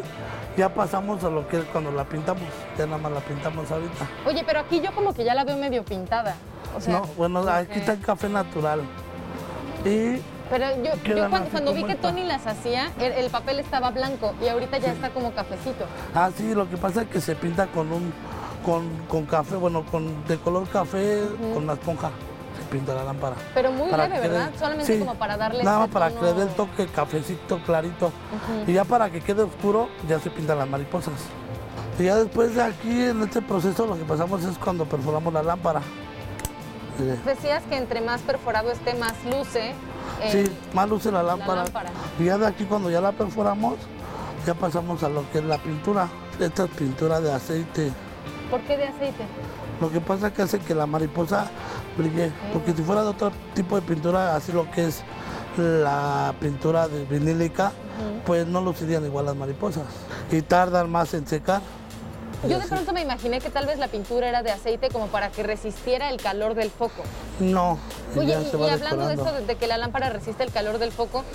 ya 0.58 0.74
pasamos 0.74 1.24
a 1.24 1.30
lo 1.30 1.48
que 1.48 1.58
es 1.58 1.64
cuando 1.66 1.92
la 1.92 2.04
pintamos, 2.06 2.44
ya 2.78 2.86
nada 2.86 2.98
más 2.98 3.12
la 3.12 3.20
pintamos 3.20 3.70
ahorita. 3.70 4.08
Oye, 4.26 4.44
pero 4.46 4.60
aquí 4.60 4.82
yo 4.82 4.94
como 4.94 5.14
que 5.14 5.24
ya 5.24 5.34
la 5.34 5.44
veo 5.44 5.58
medio 5.58 5.84
pintada. 5.84 6.36
O 6.76 6.82
sea, 6.82 6.94
no, 7.00 7.06
bueno, 7.18 7.40
aquí 7.48 7.80
está 7.80 7.94
el 7.94 8.02
café 8.02 8.30
natural. 8.30 8.82
Y 9.86 10.20
Pero 10.50 10.66
yo, 10.84 11.30
cuando, 11.30 11.74
vi 11.74 11.84
que. 11.84 11.96
Tony 11.96 12.24
las 12.24 12.48
hacía, 12.48 12.92
el, 13.00 13.14
el 13.14 13.30
papel 13.30 13.60
estaba 13.60 13.92
blanco 13.92 14.34
y 14.44 14.48
ahorita 14.48 14.78
ya 14.80 14.92
está 14.92 15.10
como 15.10 15.32
cafecito. 15.34 15.86
Ah, 16.14 16.30
sí, 16.36 16.54
lo 16.54 16.70
que 16.70 16.78
pasa 16.78 17.04
es 17.04 17.08
que 17.10 17.22
se 17.22 17.36
pinta 17.36 17.68
con 17.68 17.92
un 17.92 18.14
con, 18.66 18.90
con 19.08 19.26
café, 19.26 19.56
bueno, 19.56 19.86
con 19.86 20.26
de 20.26 20.38
color 20.38 20.68
café, 20.68 21.22
con 21.54 21.64
una 21.64 21.74
esponja. 21.74 22.10
Pinta 22.72 22.94
la 22.94 23.04
lámpara. 23.04 23.36
Pero 23.54 23.72
muy 23.72 23.90
Para 23.90 24.08
leve, 24.08 24.28
¿verdad? 24.28 24.50
quede- 24.50 24.60
Solamente 24.60 24.94
sí, 24.94 25.00
como 25.00 25.16
para 25.16 25.38
darle 25.38 25.64
Nada 25.64 25.80
más 25.80 25.90
para 25.90 26.10
que 26.10 26.16
le 26.22 26.34
dé 26.34 26.42
el 26.44 26.50
tono- 26.50 26.70
toque 26.72 26.88
cafecito 26.88 27.60
clarito. 27.66 28.12
Y 28.68 28.74
ya 28.74 28.84
para 28.84 29.10
que 29.10 29.22
quede 29.22 29.44
oscuro, 29.44 29.88
ya 30.10 30.20
se 30.20 30.30
pintan 30.30 30.58
las 30.58 30.68
mariposas. 30.70 31.14
Y 32.00 32.04
ya 32.04 32.16
después 32.16 32.56
de 32.56 32.64
aquí, 32.64 33.04
en 33.06 33.22
este 33.24 33.42
proceso, 33.42 33.86
lo 33.86 33.96
que 33.98 34.04
pasamos 34.04 34.44
es 34.44 34.58
cuando 34.58 34.86
perforamos 34.86 35.34
la 35.34 35.44
lámpara. 35.44 35.82
Mire. 37.00 37.18
Decías 37.26 37.64
que 37.70 37.78
entre 37.78 38.02
más 38.02 38.22
perforado 38.22 38.72
esté, 38.72 38.94
más 38.96 39.14
luce. 39.26 39.74
eh, 40.22 40.32
Sí, 40.32 40.52
más 40.74 40.88
luce 40.90 41.12
la 41.12 41.22
lámpara. 41.24 41.64
lámpara. 41.64 41.90
Y 42.20 42.26
ya 42.26 42.38
de 42.38 42.48
aquí, 42.48 42.64
cuando 42.66 42.90
ya 42.90 43.02
la 43.02 43.12
perforamos, 43.12 43.76
ya 44.46 44.54
pasamos 44.54 45.04
a 45.04 45.10
lo 45.10 45.30
que 45.32 45.40
es 45.40 45.44
la 45.46 45.58
pintura. 45.58 46.08
Esta 46.40 46.64
es 46.66 46.70
pintura 46.72 47.20
de 47.22 47.34
aceite. 47.34 47.92
¿Por 48.56 48.64
qué 48.64 48.78
de 48.78 48.86
aceite? 48.86 49.26
Lo 49.82 49.92
que 49.92 50.00
pasa 50.00 50.28
es 50.28 50.34
que 50.34 50.42
hace 50.44 50.60
que 50.60 50.74
la 50.74 50.86
mariposa 50.86 51.48
brille. 51.98 52.32
Porque 52.54 52.72
si 52.72 52.84
fuera 52.84 53.04
de 53.04 53.10
otro 53.10 53.34
tipo 53.54 53.76
de 53.76 53.82
pintura, 53.82 54.34
así 54.34 54.54
lo 54.54 54.72
que 54.72 54.86
es 54.86 55.04
la 55.58 56.34
pintura 56.40 56.88
de 56.88 57.04
vinílica, 57.04 57.74
pues 58.26 58.48
no 58.48 58.62
lucirían 58.62 59.04
igual 59.04 59.26
las 59.26 59.36
mariposas. 59.36 59.84
Y 60.32 60.42
tardan 60.42 60.90
más 60.90 61.14
en 61.14 61.28
secar. 61.28 61.62
Yo 62.48 62.58
de 62.58 62.66
pronto 62.66 62.94
me 62.94 63.02
imaginé 63.02 63.42
que 63.42 63.50
tal 63.50 63.66
vez 63.66 63.78
la 63.78 63.90
pintura 63.90 64.30
era 64.30 64.42
de 64.42 64.52
aceite 64.52 64.88
como 64.88 65.08
para 65.08 65.32
que 65.32 65.44
resistiera 65.44 66.10
el 66.10 66.22
calor 66.22 66.56
del 66.56 66.70
foco. 66.70 67.04
No, 67.42 67.78
Oye, 68.16 68.38
y, 68.40 68.70
hablando 68.70 69.06
de 69.08 69.16
eso, 69.16 69.34
de, 69.34 69.46
de 69.46 69.56
que 69.56 69.68
la 69.68 69.78
lámpara 69.78 70.12
resiste 70.12 70.44
el 70.44 70.52
calor 70.52 70.80
del 70.80 70.94
foco, 70.94 71.26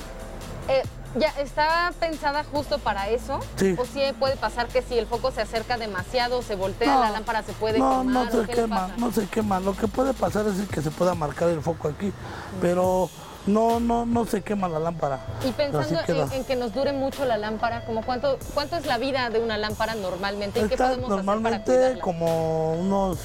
eh, 0.68 0.84
¿ya 1.16 1.28
está 1.38 1.92
pensada 1.98 2.44
justo 2.44 2.78
para 2.78 3.08
eso? 3.08 3.40
Sí. 3.56 3.76
¿O 3.78 3.84
sí 3.84 4.00
puede 4.18 4.36
pasar 4.36 4.68
que 4.68 4.82
si 4.82 4.98
el 4.98 5.06
foco 5.06 5.30
se 5.30 5.40
acerca 5.42 5.76
demasiado, 5.76 6.42
se 6.42 6.54
voltea, 6.54 6.98
la 6.98 7.10
lámpara 7.10 7.42
se 7.42 7.52
puede 7.52 7.78
no, 7.78 8.00
quemar? 8.00 8.06
no 8.06 8.22
¿o 8.22 8.30
se 8.30 8.52
quema, 8.52 8.90
no 8.96 9.12
se 9.12 9.26
quema. 9.26 9.60
Lo 9.60 9.76
que 9.76 9.88
puede 9.88 10.14
pasar 10.14 10.46
es 10.46 10.68
que 10.68 10.82
se 10.82 10.90
pueda 10.90 11.14
marcar 11.14 11.48
el 11.48 11.60
foco 11.60 11.88
aquí, 11.88 12.12
pero 12.60 13.10
no, 13.46 13.80
no, 13.80 14.06
no 14.06 14.24
se 14.26 14.42
quema 14.42 14.68
la 14.68 14.78
lámpara. 14.78 15.20
Y 15.44 15.52
pensando 15.52 16.00
en, 16.06 16.32
en 16.32 16.44
que 16.44 16.56
nos 16.56 16.72
dure 16.74 16.92
mucho 16.92 17.24
la 17.24 17.36
lámpara, 17.36 17.84
como 17.84 18.02
cuánto, 18.02 18.38
¿cuánto 18.54 18.76
es 18.76 18.86
la 18.86 18.98
vida 18.98 19.30
de 19.30 19.40
una 19.40 19.58
lámpara 19.58 19.94
normalmente? 19.94 20.60
¿Y 20.60 20.68
qué 20.68 20.76
podemos 20.76 20.98
hacer 20.98 21.08
para 21.08 21.16
normalmente 21.16 21.72
cuidarla? 21.72 22.02
como 22.02 22.74
unos, 22.74 23.18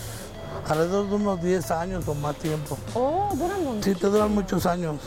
alrededor 0.67 1.09
de 1.09 1.15
unos 1.15 1.41
10 1.41 1.71
años 1.71 2.07
o 2.07 2.15
más 2.15 2.35
tiempo. 2.37 2.77
Oh, 2.93 3.29
dura 3.33 3.55
un 3.57 3.65
montón. 3.65 3.83
Sí, 3.83 3.95
te 3.99 4.07
duran 4.07 4.33
muchos 4.33 4.65
años. 4.65 4.97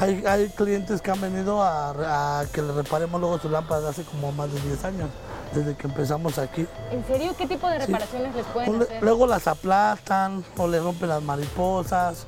Hay, 0.00 0.24
hay 0.26 0.48
clientes 0.48 1.00
que 1.02 1.10
han 1.10 1.20
venido 1.20 1.62
a, 1.62 2.40
a 2.40 2.46
que 2.46 2.62
le 2.62 2.72
reparemos 2.72 3.20
luego 3.20 3.38
su 3.38 3.48
lámpara 3.50 3.80
de 3.82 3.88
hace 3.90 4.02
como 4.04 4.32
más 4.32 4.52
de 4.52 4.60
10 4.60 4.84
años, 4.84 5.10
desde 5.54 5.76
que 5.76 5.86
empezamos 5.86 6.38
aquí. 6.38 6.66
¿En 6.90 7.04
serio? 7.06 7.34
¿Qué 7.36 7.46
tipo 7.46 7.68
de 7.68 7.80
Sí. 7.80 7.86
reparaciones 7.86 8.34
les 8.34 8.46
pueden 8.46 8.78
Le- 8.78 8.84
hacer? 8.84 9.02
Luego 9.02 9.26
las 9.26 9.46
aplastan 9.46 10.44
o 10.56 10.66
le 10.66 10.80
rompen 10.80 11.08
las 11.10 11.22
mariposas 11.22 12.24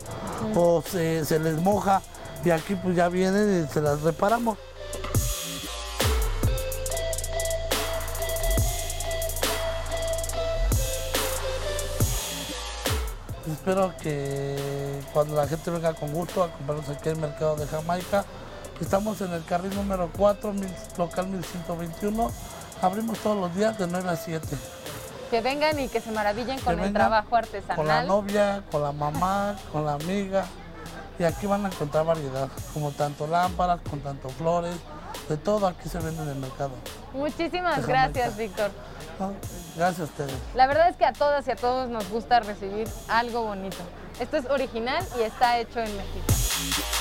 o 0.55 0.83
se, 0.87 1.25
se 1.25 1.39
les 1.39 1.61
moja 1.61 2.03
y 2.45 2.51
aquí 2.51 2.75
pues 2.75 2.95
ya 2.97 3.09
vienen 3.09 3.65
y 3.65 3.73
se 3.73 3.81
las 3.81 4.03
reparamos. 4.03 4.59
Espero 13.51 13.93
que 14.01 14.57
cuando 15.13 15.37
la 15.37 15.47
gente 15.47 15.71
venga 15.71 15.95
con 15.95 16.13
gusto 16.13 16.43
a 16.43 16.51
comprarnos 16.51 16.89
aquí 16.89 17.09
en 17.09 17.17
el 17.17 17.21
mercado 17.23 17.57
de 17.57 17.67
Jamaica. 17.67 18.25
Estamos 18.81 19.21
en 19.21 19.33
el 19.33 19.45
carril 19.45 19.75
número 19.75 20.11
4, 20.17 20.53
mil- 20.53 20.75
local 20.99 21.27
1121. 21.29 22.31
Abrimos 22.81 23.19
todos 23.19 23.37
los 23.37 23.55
días 23.55 23.79
de 23.79 23.87
9 23.87 24.09
a 24.11 24.17
7. 24.17 24.47
Que 25.31 25.41
vengan 25.41 25.79
y 25.79 25.89
que 25.89 26.01
se 26.01 26.11
maravillen 26.11 26.59
con 26.61 26.77
Que 26.77 26.85
el 26.85 26.93
trabajo 26.93 27.37
artesanal. 27.37 27.77
Con 27.77 27.87
la 27.87 28.03
novia, 28.05 28.63
con 28.71 28.83
la 28.83 28.93
mamá, 28.93 29.57
con 29.71 29.85
la 29.87 29.93
amiga. 29.95 30.45
Y 31.19 31.25
aquí 31.25 31.47
van 31.47 31.65
a 31.65 31.69
encontrar 31.69 32.05
variedad, 32.05 32.49
como 32.75 32.91
tanto 32.91 33.27
lámparas, 33.27 33.81
con 33.89 34.01
tanto 34.01 34.29
flores, 34.31 34.75
de 35.29 35.37
todo 35.37 35.67
aquí 35.69 35.89
se 35.89 35.99
vende 36.01 36.23
en 36.23 36.31
el 36.31 36.37
mercado. 36.37 36.73
Muchísimas 37.13 37.87
gracias. 37.87 38.37
Víctor. 38.37 38.71
Gracias 39.77 40.01
a 40.01 40.05
ustedes. 40.05 40.35
La 40.55 40.67
verdad 40.67 40.89
es 40.89 40.97
que 40.97 41.05
a 41.05 41.13
todas 41.13 41.47
y 41.47 41.51
a 41.53 41.57
todos 41.57 41.89
nos 41.89 42.09
gusta 42.11 42.41
recibir 42.41 42.89
algo 43.09 43.43
bonito. 43.45 43.77
Esto 44.21 44.37
es 44.37 44.47
original 44.47 45.05
y 45.19 45.23
está 45.23 45.59
hecho 45.59 45.81
en 45.81 45.97
México. 45.97 46.92